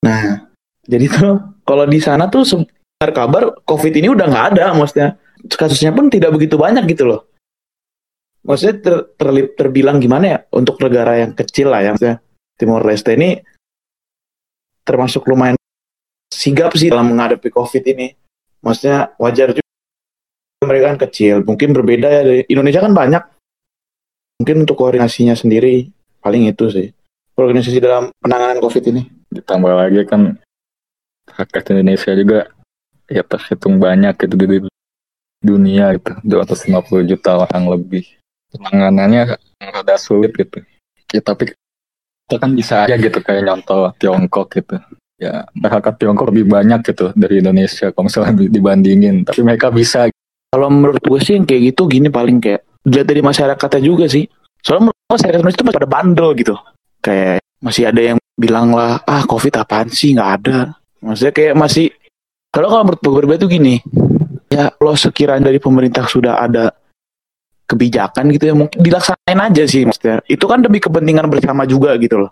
Nah, 0.01 0.49
jadi 0.81 1.05
tuh 1.05 1.61
kalau 1.61 1.85
di 1.85 2.01
sana 2.01 2.25
tuh 2.25 2.41
sebentar 2.41 3.11
kabar 3.13 3.61
COVID 3.61 3.93
ini 3.93 4.09
udah 4.09 4.25
nggak 4.25 4.45
ada, 4.57 4.73
maksudnya 4.73 5.21
kasusnya 5.45 5.93
pun 5.93 6.09
tidak 6.09 6.33
begitu 6.33 6.57
banyak 6.57 6.89
gitu 6.89 7.05
loh. 7.05 7.29
Maksudnya 8.41 8.75
ter, 8.81 8.95
terli- 9.19 9.51
terbilang 9.53 10.01
gimana 10.01 10.25
ya 10.25 10.39
untuk 10.55 10.81
negara 10.81 11.21
yang 11.21 11.37
kecil 11.37 11.69
lah 11.69 11.85
ya, 11.85 11.93
maksudnya 11.93 12.17
Timor 12.57 12.81
Leste 12.81 13.13
ini 13.13 13.37
termasuk 14.81 15.29
lumayan 15.29 15.59
sigap 16.33 16.73
sih 16.73 16.89
dalam 16.89 17.13
menghadapi 17.13 17.53
COVID 17.53 17.83
ini. 17.93 18.17
Maksudnya 18.59 19.15
wajar 19.21 19.55
juga 19.55 19.69
mereka 20.65 20.85
kan 20.91 20.99
kecil, 21.07 21.47
mungkin 21.47 21.71
berbeda 21.71 22.07
ya 22.11 22.21
dari 22.25 22.41
Indonesia 22.51 22.83
kan 22.83 22.91
banyak. 22.91 23.23
Mungkin 24.39 24.63
untuk 24.63 24.79
koordinasinya 24.79 25.35
sendiri 25.35 25.91
paling 26.23 26.47
itu 26.47 26.65
sih. 26.71 26.87
Organisasi 27.39 27.80
dalam 27.80 28.12
penanganan 28.19 28.60
COVID 28.60 28.84
ini. 28.91 29.08
Ditambah 29.32 29.71
lagi 29.71 30.04
kan 30.04 30.36
rakyat 31.32 31.65
Indonesia 31.71 32.12
juga 32.12 32.39
ya 33.08 33.23
terhitung 33.23 33.80
banyak 33.80 34.13
gitu 34.19 34.36
di 34.36 34.67
dunia 35.39 35.95
gitu 35.95 36.19
250 36.28 37.10
juta 37.15 37.39
orang 37.39 37.80
lebih 37.80 38.04
penanganannya 38.52 39.39
rada 39.71 39.95
sulit 39.95 40.36
gitu 40.36 40.60
ya, 41.15 41.21
tapi 41.23 41.56
kita 42.28 42.36
kan 42.43 42.52
bisa 42.52 42.84
aja 42.84 42.99
gitu 42.99 43.23
kayak 43.23 43.47
nyontoh 43.47 43.95
Tiongkok 43.95 44.52
gitu 44.52 44.75
ya 45.15 45.47
masyarakat 45.56 45.95
Tiongkok 45.95 46.28
lebih 46.36 46.52
banyak 46.52 46.84
gitu 46.91 47.15
dari 47.15 47.39
Indonesia 47.39 47.88
kalau 47.95 48.12
misalnya 48.12 48.34
di- 48.36 48.52
dibandingin 48.52 49.23
tapi 49.23 49.41
mereka 49.47 49.71
bisa 49.71 50.12
Kalau 50.49 50.65
menurut 50.73 50.97
gue 51.06 51.19
sih 51.21 51.38
yang 51.38 51.45
kayak 51.45 51.62
gitu 51.73 51.86
gini 51.86 52.10
paling 52.10 52.41
kayak 52.41 52.65
dilihat 52.82 53.06
dari 53.06 53.21
masyarakatnya 53.21 53.82
juga 53.86 54.10
sih. 54.10 54.25
Soalnya 54.65 54.89
menurut 54.89 54.97
gue 54.97 55.13
masyarakat 55.13 55.38
Indonesia 55.38 55.58
itu 55.62 55.65
masih 55.69 55.78
pada 55.78 55.89
bandel 55.89 56.30
gitu. 56.34 56.56
Kayak 56.99 57.39
masih 57.59 57.88
ada 57.88 58.01
yang 58.13 58.19
bilang 58.35 58.71
lah, 58.71 59.03
ah 59.03 59.23
COVID 59.27 59.59
apaan 59.59 59.91
sih 59.91 60.15
nggak 60.15 60.31
ada. 60.43 60.75
Maksudnya 60.99 61.33
kayak 61.35 61.55
masih 61.55 61.91
kalau 62.49 62.67
kalau 62.71 62.83
menurut 62.88 63.01
gue 63.03 63.38
tuh 63.45 63.49
gini, 63.51 63.79
ya 64.49 64.73
kalau 64.73 64.95
sekiranya 64.97 65.47
dari 65.51 65.62
pemerintah 65.62 66.07
sudah 66.09 66.41
ada 66.41 66.73
kebijakan 67.69 68.33
gitu 68.33 68.49
ya 68.49 68.55
mungkin 68.57 68.81
dilaksanain 68.81 69.39
aja 69.39 69.63
sih 69.69 69.85
maksudnya. 69.85 70.25
Itu 70.25 70.49
kan 70.49 70.65
demi 70.65 70.81
kepentingan 70.81 71.29
bersama 71.29 71.69
juga 71.69 71.93
gitu 72.01 72.25
loh. 72.25 72.31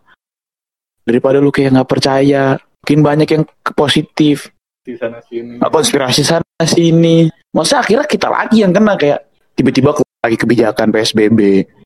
Daripada 1.05 1.39
lu 1.39 1.53
kayak 1.53 1.77
nggak 1.77 1.89
percaya, 1.89 2.57
mungkin 2.83 2.99
banyak 3.05 3.29
yang 3.31 3.43
positif, 3.77 4.51
di 4.87 4.95
sana 4.95 5.19
sini 5.19 5.59
Nah, 5.59 5.67
konspirasi 5.67 6.23
sana 6.23 6.63
sini. 6.63 7.27
Maksudnya 7.51 7.79
akhirnya 7.83 8.07
kita 8.07 8.27
lagi 8.31 8.63
yang 8.63 8.71
kena 8.71 8.95
kayak 8.95 9.19
tiba-tiba 9.59 9.91
lagi 10.23 10.37
kebijakan 10.39 10.87
PSBB, 10.95 11.39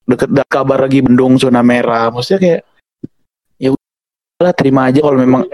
deket 0.05 0.29
kabar 0.45 0.85
lagi 0.85 1.01
bendung 1.01 1.41
zona 1.41 1.65
merah. 1.65 2.13
Maksudnya 2.13 2.39
kayak 2.39 2.61
ya 2.61 2.70
udah 4.41 4.55
terima 4.57 4.89
aja 4.89 4.99
kalau 5.05 5.17
memang 5.21 5.45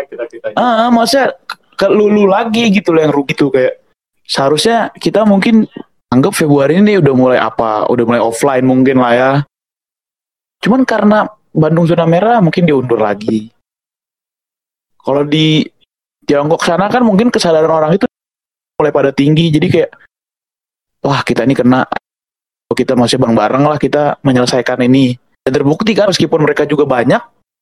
ah 0.55 0.87
maksudnya 0.89 1.35
ke, 1.77 1.87
lulu 1.91 2.25
lagi 2.25 2.71
gitu 2.73 2.95
loh 2.95 3.01
yang 3.05 3.13
rugi 3.13 3.37
tuh 3.37 3.53
kayak 3.53 3.83
seharusnya 4.25 4.89
kita 4.97 5.23
mungkin 5.23 5.69
anggap 6.11 6.33
Februari 6.35 6.79
ini 6.79 6.97
udah 6.99 7.13
mulai 7.13 7.39
apa, 7.39 7.87
udah 7.87 8.03
mulai 8.07 8.21
offline 8.23 8.65
mungkin 8.65 8.99
lah 8.99 9.13
ya. 9.13 9.31
Cuman 10.63 10.87
karena 10.87 11.27
Bandung 11.53 11.89
zona 11.89 12.05
merah 12.05 12.37
mungkin 12.41 12.65
diundur 12.65 13.01
lagi. 13.01 13.49
Kalau 15.01 15.23
di 15.23 15.63
Tiongkok 16.27 16.61
sana 16.67 16.91
kan 16.91 17.07
mungkin 17.07 17.31
kesadaran 17.31 17.71
orang 17.71 17.95
itu 17.95 18.05
mulai 18.77 18.91
pada 18.91 19.15
tinggi 19.15 19.47
jadi 19.47 19.67
kayak 19.71 19.91
wah 21.01 21.23
kita 21.23 21.47
ini 21.47 21.55
kena 21.55 21.87
kita 22.75 22.93
masih 22.99 23.15
bareng-bareng 23.15 23.63
lah 23.63 23.79
kita 23.79 24.19
menyelesaikan 24.21 24.83
ini 24.85 25.15
terbukti 25.47 25.95
kan 25.95 26.11
meskipun 26.11 26.43
mereka 26.43 26.67
juga 26.67 26.83
banyak 26.83 27.17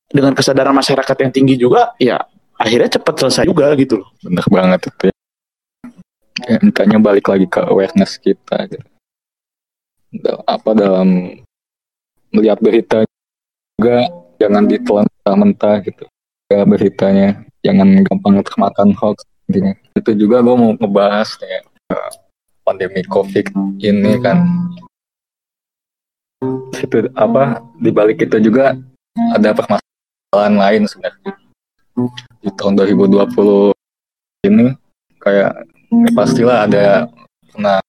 dengan 0.10 0.34
kesadaran 0.38 0.76
masyarakat 0.76 1.18
yang 1.26 1.32
tinggi 1.34 1.56
juga 1.58 1.94
ya 1.98 2.22
akhirnya 2.56 3.00
cepat 3.00 3.26
selesai 3.26 3.46
juga 3.50 3.74
gitu 3.76 4.02
loh 4.02 4.10
bener 4.22 4.46
banget 4.48 4.80
itu 4.88 5.04
ya. 5.10 5.16
ya 6.46 6.58
intinya 6.62 7.00
balik 7.02 7.26
lagi 7.28 7.48
ke 7.50 7.62
awareness 7.64 8.20
kita 8.20 8.70
gitu. 8.72 8.86
Apa 10.48 10.72
dalam 10.72 11.36
melihat 12.32 12.60
berita 12.64 13.04
juga 13.76 14.08
jangan 14.40 14.64
ditelan 14.68 15.08
mentah 15.36 15.84
gitu 15.84 16.08
ya 16.52 16.62
beritanya 16.64 17.44
jangan 17.66 18.06
gampang 18.06 18.40
termakan 18.46 18.94
hoax 18.96 19.26
intinya 19.50 19.74
itu 19.98 20.12
juga 20.16 20.46
gue 20.46 20.56
mau 20.56 20.72
ngebahas 20.78 21.30
ya 21.42 21.60
pandemi 22.62 23.02
covid 23.10 23.50
ini 23.82 24.22
kan 24.22 24.46
itu 26.76 27.10
apa 27.18 27.64
di 27.82 27.90
balik 27.90 28.22
itu 28.22 28.38
juga 28.38 28.78
ada 29.34 29.50
permasalahan 29.56 29.85
lain 30.36 30.84
sebenarnya. 30.88 31.34
Di 32.44 32.50
tahun 32.60 32.76
2020 32.76 33.72
ini 34.52 34.76
kayak 35.24 35.52
ya 35.90 36.10
pastilah 36.12 36.68
ada 36.68 37.08
pernah 37.50 37.80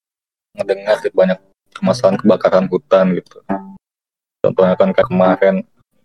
ngedengar 0.54 0.96
gitu, 1.02 1.12
banyak 1.12 1.38
permasalahan 1.74 2.16
kebakaran 2.22 2.66
hutan 2.70 3.06
gitu. 3.18 3.38
Contohnya 4.40 4.74
kan 4.78 4.94
kayak 4.94 5.08
kemarin 5.10 5.54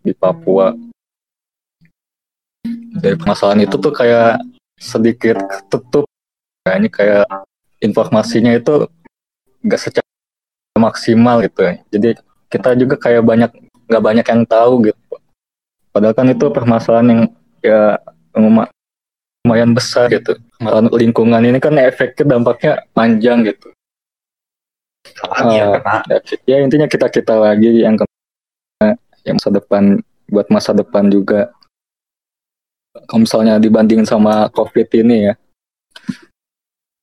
di 0.02 0.14
Papua. 0.18 0.74
Dari 2.92 3.16
permasalahan 3.16 3.70
itu 3.70 3.78
tuh 3.78 3.94
kayak 3.94 4.42
sedikit 4.82 5.38
ketutup. 5.48 6.06
Kayaknya 6.66 6.90
kayak 6.90 7.26
informasinya 7.82 8.54
itu 8.54 8.86
gak 9.66 9.82
secara 9.82 10.12
maksimal 10.78 11.42
gitu 11.46 11.62
jadi 11.94 12.10
kita 12.48 12.74
juga 12.78 12.96
kayak 12.98 13.24
banyak 13.26 13.52
nggak 13.90 14.04
banyak 14.04 14.26
yang 14.26 14.42
tahu 14.48 14.90
gitu 14.90 15.01
padahal 15.92 16.16
kan 16.16 16.28
itu 16.32 16.48
permasalahan 16.50 17.08
yang 17.08 17.22
ya 17.62 18.00
luma- 18.36 18.72
lumayan 19.44 19.72
besar 19.76 20.08
gitu. 20.10 20.40
Permasalahan 20.58 20.88
lingkungan 20.92 21.42
ini 21.44 21.60
kan 21.60 21.76
efeknya 21.78 22.36
dampaknya 22.36 22.82
panjang 22.96 23.46
gitu. 23.46 23.70
Ah, 25.28 26.02
ya 26.46 26.58
intinya 26.62 26.88
kita 26.88 27.12
kita 27.12 27.36
lagi 27.36 27.84
yang 27.84 28.00
kena 28.00 28.96
yang 29.28 29.36
masa 29.38 29.52
depan 29.52 29.84
buat 30.32 30.48
masa 30.48 30.72
depan 30.72 31.12
juga. 31.12 31.52
Kalau 33.08 33.24
misalnya 33.24 33.60
dibandingin 33.60 34.08
sama 34.08 34.48
covid 34.52 34.88
ini 34.96 35.32
ya. 35.32 35.34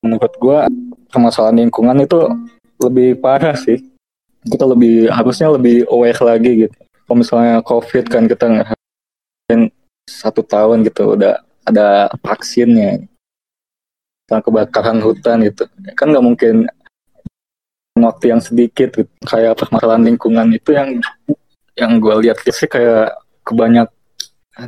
Menurut 0.04 0.32
gua 0.38 0.70
permasalahan 1.10 1.66
lingkungan 1.66 2.06
itu 2.06 2.18
lebih 2.78 3.18
parah 3.18 3.56
sih. 3.58 3.82
Kita 4.46 4.62
lebih 4.62 5.10
harusnya 5.10 5.50
lebih 5.50 5.84
aware 5.90 6.22
lagi 6.22 6.52
gitu 6.64 6.87
kalau 7.08 7.24
misalnya 7.24 7.64
covid 7.64 8.04
kan 8.12 8.28
kita 8.28 8.44
ngerasain 8.52 9.72
satu 10.04 10.44
tahun 10.44 10.84
gitu 10.84 11.16
udah 11.16 11.40
ada 11.64 12.12
vaksinnya. 12.20 13.08
Tentang 14.28 14.44
kebakaran 14.44 15.00
hutan 15.00 15.40
gitu. 15.48 15.64
Kan 15.96 16.12
nggak 16.12 16.20
mungkin 16.20 16.68
waktu 17.96 18.36
yang 18.36 18.44
sedikit 18.44 18.92
gitu. 18.92 19.08
kayak 19.24 19.56
permasalahan 19.56 20.04
lingkungan 20.04 20.52
itu 20.52 20.76
yang 20.76 21.00
yang 21.80 21.96
gue 21.96 22.28
lihat 22.28 22.44
sih 22.44 22.68
kayak 22.68 23.16
kebanyak 23.40 23.88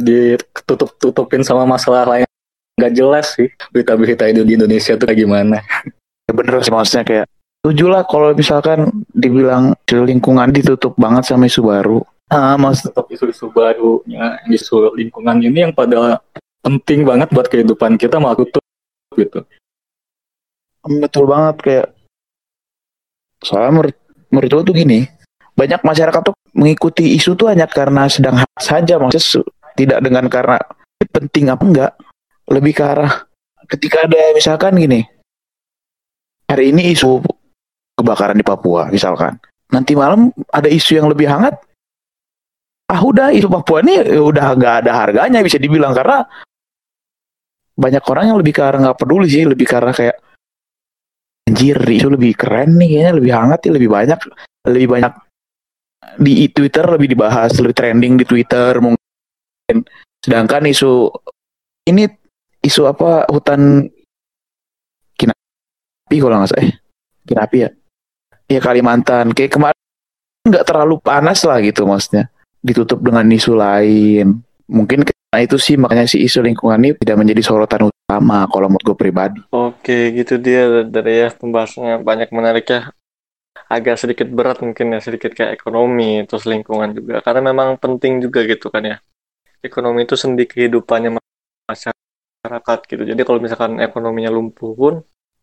ditutup 0.01 0.97
tutupin 0.97 1.45
sama 1.45 1.69
masalah 1.69 2.09
lain. 2.09 2.29
Nggak 2.81 2.95
jelas 2.97 3.27
sih 3.37 3.53
berita-berita 3.69 4.33
itu 4.33 4.49
di 4.49 4.57
Indonesia 4.57 4.97
tuh 4.97 5.05
kayak 5.13 5.21
gimana. 5.29 5.61
Ya 6.25 6.33
bener 6.33 6.57
sih 6.65 6.73
maksudnya 6.73 7.05
kayak 7.05 7.27
setuju 7.61 7.93
lah 7.93 8.09
kalau 8.09 8.33
misalkan 8.33 9.05
dibilang 9.13 9.77
lingkungan 9.93 10.49
ditutup 10.49 10.97
banget 10.97 11.29
sama 11.29 11.45
isu 11.45 11.61
baru 11.69 12.01
ah 12.31 12.55
mas. 12.57 12.87
Isu-isu 13.11 13.51
barunya 13.51 14.39
isu 14.49 14.95
lingkungan 14.95 15.43
ini 15.43 15.69
yang 15.69 15.75
pada 15.75 16.23
penting 16.63 17.03
banget 17.03 17.29
buat 17.35 17.51
kehidupan 17.51 17.99
kita 17.99 18.23
malah 18.23 18.39
tutup 18.39 18.63
gitu. 19.19 19.43
Betul 20.87 21.25
banget 21.29 21.57
kayak 21.61 21.89
soalnya 23.45 23.73
menurut 23.73 23.97
menurut 24.31 24.51
gue 24.53 24.63
tuh 24.71 24.77
gini 24.77 25.01
banyak 25.57 25.81
masyarakat 25.85 26.23
tuh 26.25 26.37
mengikuti 26.57 27.17
isu 27.17 27.37
tuh 27.37 27.53
hanya 27.53 27.69
karena 27.69 28.09
sedang 28.09 28.41
hangat 28.41 28.63
saja 28.63 28.97
maksudnya 29.01 29.25
su- 29.25 29.51
tidak 29.77 29.99
dengan 30.05 30.29
karena 30.29 30.61
penting 31.09 31.49
apa 31.49 31.65
enggak 31.65 31.93
lebih 32.53 32.73
ke 32.77 32.85
arah 32.85 33.25
ketika 33.69 34.05
ada 34.05 34.37
misalkan 34.37 34.77
gini 34.77 35.05
hari 36.53 36.73
ini 36.73 36.93
isu 36.93 37.25
kebakaran 37.97 38.37
di 38.37 38.45
Papua 38.45 38.89
misalkan. 38.89 39.37
Nanti 39.71 39.95
malam 39.95 40.35
ada 40.51 40.67
isu 40.67 40.99
yang 40.99 41.07
lebih 41.07 41.31
hangat 41.31 41.55
ah 42.91 43.01
udah 43.07 43.31
isu 43.31 43.47
Papua 43.47 43.87
ini 43.87 44.03
ya 44.03 44.19
udah 44.19 44.47
nggak 44.59 44.75
ada 44.85 44.93
harganya 45.07 45.39
bisa 45.47 45.63
dibilang 45.63 45.95
karena 45.95 46.27
banyak 47.79 48.03
orang 48.03 48.35
yang 48.35 48.39
lebih 48.43 48.59
arah 48.59 48.79
nggak 48.83 48.99
peduli 48.99 49.31
sih 49.31 49.47
lebih 49.47 49.71
arah 49.71 49.95
kayak 49.95 50.19
anjir 51.47 51.79
isu 51.79 52.11
lebih 52.11 52.35
keren 52.35 52.77
nih 52.77 52.99
kayaknya 52.99 53.13
lebih 53.15 53.33
hangat 53.33 53.61
ya 53.63 53.71
lebih 53.79 53.91
banyak 53.91 54.19
lebih 54.67 54.89
banyak 54.91 55.13
di 56.19 56.51
Twitter 56.51 56.85
lebih 56.91 57.09
dibahas 57.15 57.55
lebih 57.63 57.77
trending 57.79 58.19
di 58.19 58.25
Twitter 58.27 58.83
mungkin. 58.83 59.77
Sedangkan 60.21 60.67
isu 60.67 61.09
ini 61.87 62.11
isu 62.61 62.91
apa 62.91 63.31
hutan 63.31 63.87
Kinapi 65.15 66.17
kalau 66.19 66.43
nggak 66.43 66.51
salah 66.51 66.65
eh 66.67 66.73
Kinapi 67.25 67.57
ya? 67.63 67.71
Ya 68.51 68.61
Kalimantan. 68.61 69.31
Kayak 69.31 69.55
kemarin 69.55 69.81
nggak 70.45 70.67
terlalu 70.67 70.99
panas 70.99 71.41
lah 71.47 71.63
gitu 71.63 71.87
maksudnya 71.87 72.33
ditutup 72.61 73.01
dengan 73.01 73.25
isu 73.29 73.53
lain 73.57 74.41
mungkin 74.71 75.03
karena 75.03 75.39
itu 75.43 75.57
sih 75.59 75.75
makanya 75.81 76.07
si 76.07 76.23
isu 76.23 76.45
lingkungan 76.45 76.79
ini 76.81 76.91
tidak 77.01 77.17
menjadi 77.19 77.43
sorotan 77.43 77.91
utama 77.91 78.47
kalau 78.51 78.67
menurut 78.71 78.85
gue 78.85 78.97
pribadi 78.99 79.41
Oke, 79.81 80.13
gitu 80.13 80.37
dia 80.37 80.83
dari 80.85 81.25
ya 81.25 81.29
pembahasannya 81.33 82.03
banyak 82.03 82.29
menarik 82.35 82.67
ya. 82.69 82.81
Agak 83.71 84.03
sedikit 84.03 84.27
berat 84.31 84.59
mungkin 84.63 84.95
ya, 84.95 85.01
sedikit 85.01 85.31
kayak 85.31 85.59
ekonomi, 85.63 86.27
terus 86.27 86.45
lingkungan 86.47 86.91
juga. 86.91 87.23
Karena 87.23 87.51
memang 87.55 87.79
penting 87.79 88.19
juga 88.19 88.43
gitu 88.47 88.67
kan 88.69 88.83
ya. 88.83 88.97
Ekonomi 89.63 90.07
itu 90.07 90.19
sendi 90.19 90.45
kehidupannya 90.47 91.19
masyarakat 91.71 92.79
gitu. 92.91 93.03
Jadi 93.07 93.23
kalau 93.23 93.39
misalkan 93.39 93.79
ekonominya 93.79 94.31
lumpuh 94.31 94.75
pun, 94.75 94.95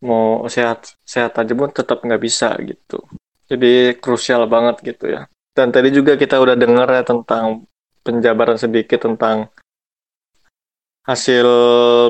mau 0.04 0.44
sehat 0.52 0.96
sehat 1.08 1.34
aja 1.40 1.54
pun 1.56 1.72
tetap 1.72 2.04
nggak 2.04 2.22
bisa 2.22 2.52
gitu. 2.62 3.00
Jadi 3.48 3.96
krusial 4.00 4.44
banget 4.48 4.84
gitu 4.84 5.08
ya. 5.08 5.32
Dan 5.58 5.74
tadi 5.74 5.90
juga 5.90 6.14
kita 6.14 6.38
udah 6.38 6.54
dengar 6.54 6.86
ya 6.86 7.02
tentang 7.02 7.66
penjabaran 8.06 8.62
sedikit 8.62 9.10
tentang 9.10 9.50
hasil 11.10 11.48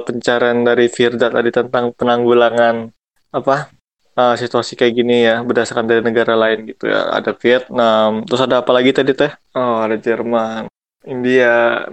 pencarian 0.03 0.67
dari 0.67 0.91
Firda 0.91 1.31
tadi 1.31 1.47
tentang 1.47 1.95
penanggulangan 1.95 2.91
apa 3.31 3.71
uh, 4.19 4.35
situasi 4.35 4.75
kayak 4.75 4.93
gini 4.99 5.23
ya 5.23 5.47
berdasarkan 5.47 5.87
dari 5.87 6.03
negara 6.03 6.35
lain 6.35 6.75
gitu 6.75 6.91
ya. 6.91 7.07
Ada 7.15 7.31
Vietnam 7.39 8.27
terus 8.27 8.43
ada 8.43 8.59
apa 8.59 8.75
lagi 8.75 8.91
tadi 8.91 9.15
teh? 9.15 9.31
Oh 9.55 9.79
ada 9.79 9.95
Jerman 9.95 10.67
India 11.07 11.87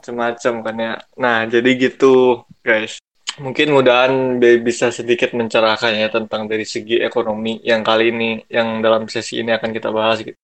macam-macam 0.00 0.54
kan 0.64 0.76
ya. 0.80 0.94
Nah 1.20 1.44
jadi 1.44 1.70
gitu 1.76 2.40
guys. 2.64 2.96
Mungkin 3.36 3.68
mudahan 3.68 4.40
bi- 4.40 4.64
bisa 4.64 4.88
sedikit 4.88 5.36
mencerahkan 5.36 5.92
ya 5.92 6.08
tentang 6.08 6.48
dari 6.48 6.64
segi 6.64 7.04
ekonomi 7.04 7.60
yang 7.60 7.84
kali 7.84 8.08
ini 8.08 8.40
yang 8.48 8.80
dalam 8.80 9.04
sesi 9.12 9.44
ini 9.44 9.52
akan 9.52 9.76
kita 9.76 9.92
bahas 9.92 10.24
gitu 10.24 10.40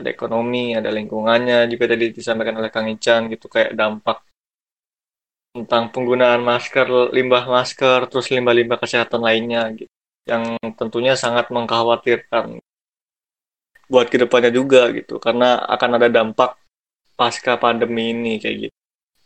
ada 0.00 0.08
ekonomi 0.08 0.74
ada 0.74 0.88
lingkungannya 0.88 1.68
juga 1.68 1.92
tadi 1.92 2.10
disampaikan 2.10 2.56
oleh 2.58 2.72
Kang 2.72 2.88
Ican 2.88 3.28
gitu 3.28 3.46
kayak 3.46 3.76
dampak 3.76 4.24
tentang 5.50 5.90
penggunaan 5.90 6.46
masker, 6.46 7.10
limbah 7.10 7.42
masker, 7.42 8.06
terus 8.06 8.30
limbah-limbah 8.30 8.78
kesehatan 8.78 9.18
lainnya 9.18 9.66
gitu. 9.74 9.90
Yang 10.22 10.54
tentunya 10.78 11.18
sangat 11.18 11.50
mengkhawatirkan 11.50 12.62
buat 13.90 14.06
ke 14.06 14.22
depannya 14.22 14.54
juga 14.54 14.86
gitu, 14.94 15.18
karena 15.18 15.58
akan 15.66 15.98
ada 15.98 16.06
dampak 16.06 16.54
pasca 17.18 17.58
pandemi 17.58 18.14
ini 18.14 18.38
kayak 18.38 18.56
gitu. 18.70 18.76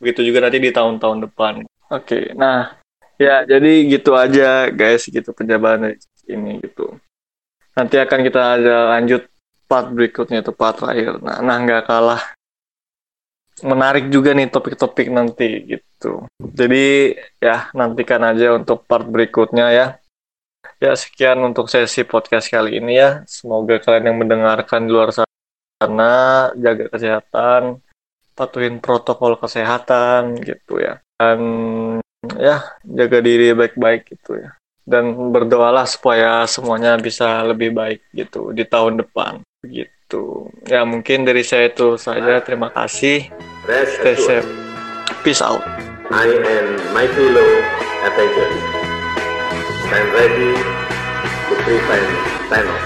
Begitu 0.01 0.21
juga 0.33 0.49
nanti 0.49 0.59
di 0.65 0.73
tahun-tahun 0.73 1.29
depan. 1.29 1.55
Oke, 1.93 2.33
nah 2.33 2.73
ya 3.21 3.45
jadi 3.45 3.73
gitu 3.93 4.17
aja 4.17 4.73
guys 4.73 5.05
gitu 5.05 5.29
penjabaran 5.37 5.93
ini 6.25 6.65
gitu. 6.65 6.97
Nanti 7.77 8.01
akan 8.01 8.21
kita 8.25 8.43
lanjut 8.97 9.29
part 9.65 9.91
berikutnya 9.91 10.45
itu 10.45 10.53
part 10.53 10.79
terakhir. 10.79 11.21
Nah, 11.21 11.39
nah 11.41 11.57
nggak 11.61 11.83
kalah 11.89 12.23
menarik 13.63 14.11
juga 14.11 14.35
nih 14.35 14.51
topik-topik 14.51 15.09
nanti 15.15 15.79
gitu. 15.79 16.27
Jadi 16.43 17.15
ya 17.39 17.71
nantikan 17.73 18.27
aja 18.27 18.59
untuk 18.59 18.83
part 18.89 19.07
berikutnya 19.07 19.71
ya. 19.71 19.87
Ya 20.83 20.93
sekian 20.99 21.39
untuk 21.41 21.71
sesi 21.71 22.03
podcast 22.03 22.51
kali 22.51 22.83
ini 22.83 22.99
ya. 22.99 23.23
Semoga 23.31 23.79
kalian 23.79 24.11
yang 24.11 24.19
mendengarkan 24.19 24.85
di 24.85 24.91
luar 24.91 25.15
sana 25.15 26.51
jaga 26.59 26.91
kesehatan, 26.91 27.79
patuhin 28.35 28.83
protokol 28.83 29.39
kesehatan 29.39 30.43
gitu 30.43 30.83
ya. 30.83 30.99
Dan 31.15 31.41
ya 32.37 32.75
jaga 32.83 33.19
diri 33.23 33.55
baik-baik 33.55 34.13
gitu 34.19 34.43
ya. 34.43 34.51
Dan 34.85 35.33
berdoalah 35.33 35.89
supaya 35.89 36.45
semuanya 36.45 36.99
bisa 37.01 37.41
lebih 37.47 37.73
baik 37.73 38.05
gitu 38.13 38.53
di 38.53 38.69
tahun 38.69 39.01
depan 39.01 39.41
begitu. 39.65 39.95
gitu. 40.05 40.53
Ya 40.69 40.85
mungkin 40.85 41.25
dari 41.25 41.43
saya 41.43 41.73
itu 41.73 41.97
saja. 41.97 42.41
Terima 42.45 42.69
kasih. 42.71 43.33
Rest 43.65 43.97
Stay 44.01 44.15
assured, 44.15 44.45
safe. 44.45 44.49
Peace 45.25 45.41
out. 45.41 45.65
I 46.13 46.29
and 46.29 46.77
my 46.93 47.09
fellow 47.09 47.51
Avengers 48.05 48.57
stand 49.89 50.09
ready 50.13 50.53
to 51.49 51.55
prevent 51.65 52.09
Thanos. 52.53 52.85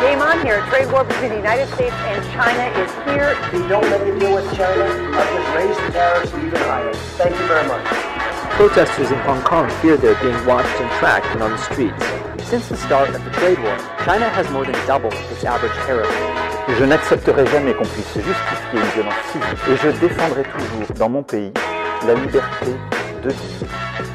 Game 0.00 0.20
on 0.24 0.40
here. 0.44 0.64
Trade 0.72 0.88
war 0.92 1.04
between 1.04 1.36
the 1.36 1.40
United 1.40 1.68
States 1.76 1.96
and 2.08 2.20
China 2.32 2.64
is 2.80 2.92
here. 3.04 3.36
If 3.36 3.52
you 3.52 3.68
don't 3.68 3.84
make 3.92 4.08
a 4.08 4.12
deal 4.18 4.34
with 4.34 4.48
China, 4.56 4.88
I'll 4.88 5.28
just 5.28 5.48
raise 5.52 5.76
the 5.76 5.88
tariffs 5.92 6.32
even 6.32 6.60
higher. 6.64 6.92
Thank 7.20 7.36
you 7.36 7.46
very 7.46 7.68
much. 7.68 8.05
Protesters 8.56 9.10
in 9.10 9.18
Hong 9.18 9.42
Kong 9.42 9.68
fear 9.82 9.98
they're 9.98 10.18
being 10.22 10.46
watched 10.46 10.80
and 10.80 10.90
tracked 10.92 11.26
and 11.26 11.42
on 11.42 11.50
the 11.50 11.58
streets. 11.58 12.02
Since 12.48 12.70
the 12.70 12.76
start 12.78 13.10
of 13.10 13.22
the 13.22 13.30
trade 13.32 13.58
war, 13.58 13.76
China 14.02 14.30
has 14.30 14.50
more 14.50 14.64
than 14.64 14.74
doubled 14.86 15.12
its 15.30 15.44
average 15.44 15.76
tariff. 15.84 16.08
Je 16.66 16.84
n'accepterai 16.86 17.44
jamais 17.48 17.74
qu'on 17.74 17.84
puisse 17.84 18.14
justifier 18.14 18.80
une 18.80 18.88
violence 18.94 19.14
civile 19.30 19.58
et 19.70 19.76
je 19.76 19.90
défendrai 20.00 20.42
toujours 20.44 20.96
dans 20.98 21.10
mon 21.10 21.22
pays 21.22 21.52
la 22.06 22.14
liberté 22.14 22.72
de 23.22 23.28
vivre 23.28 24.05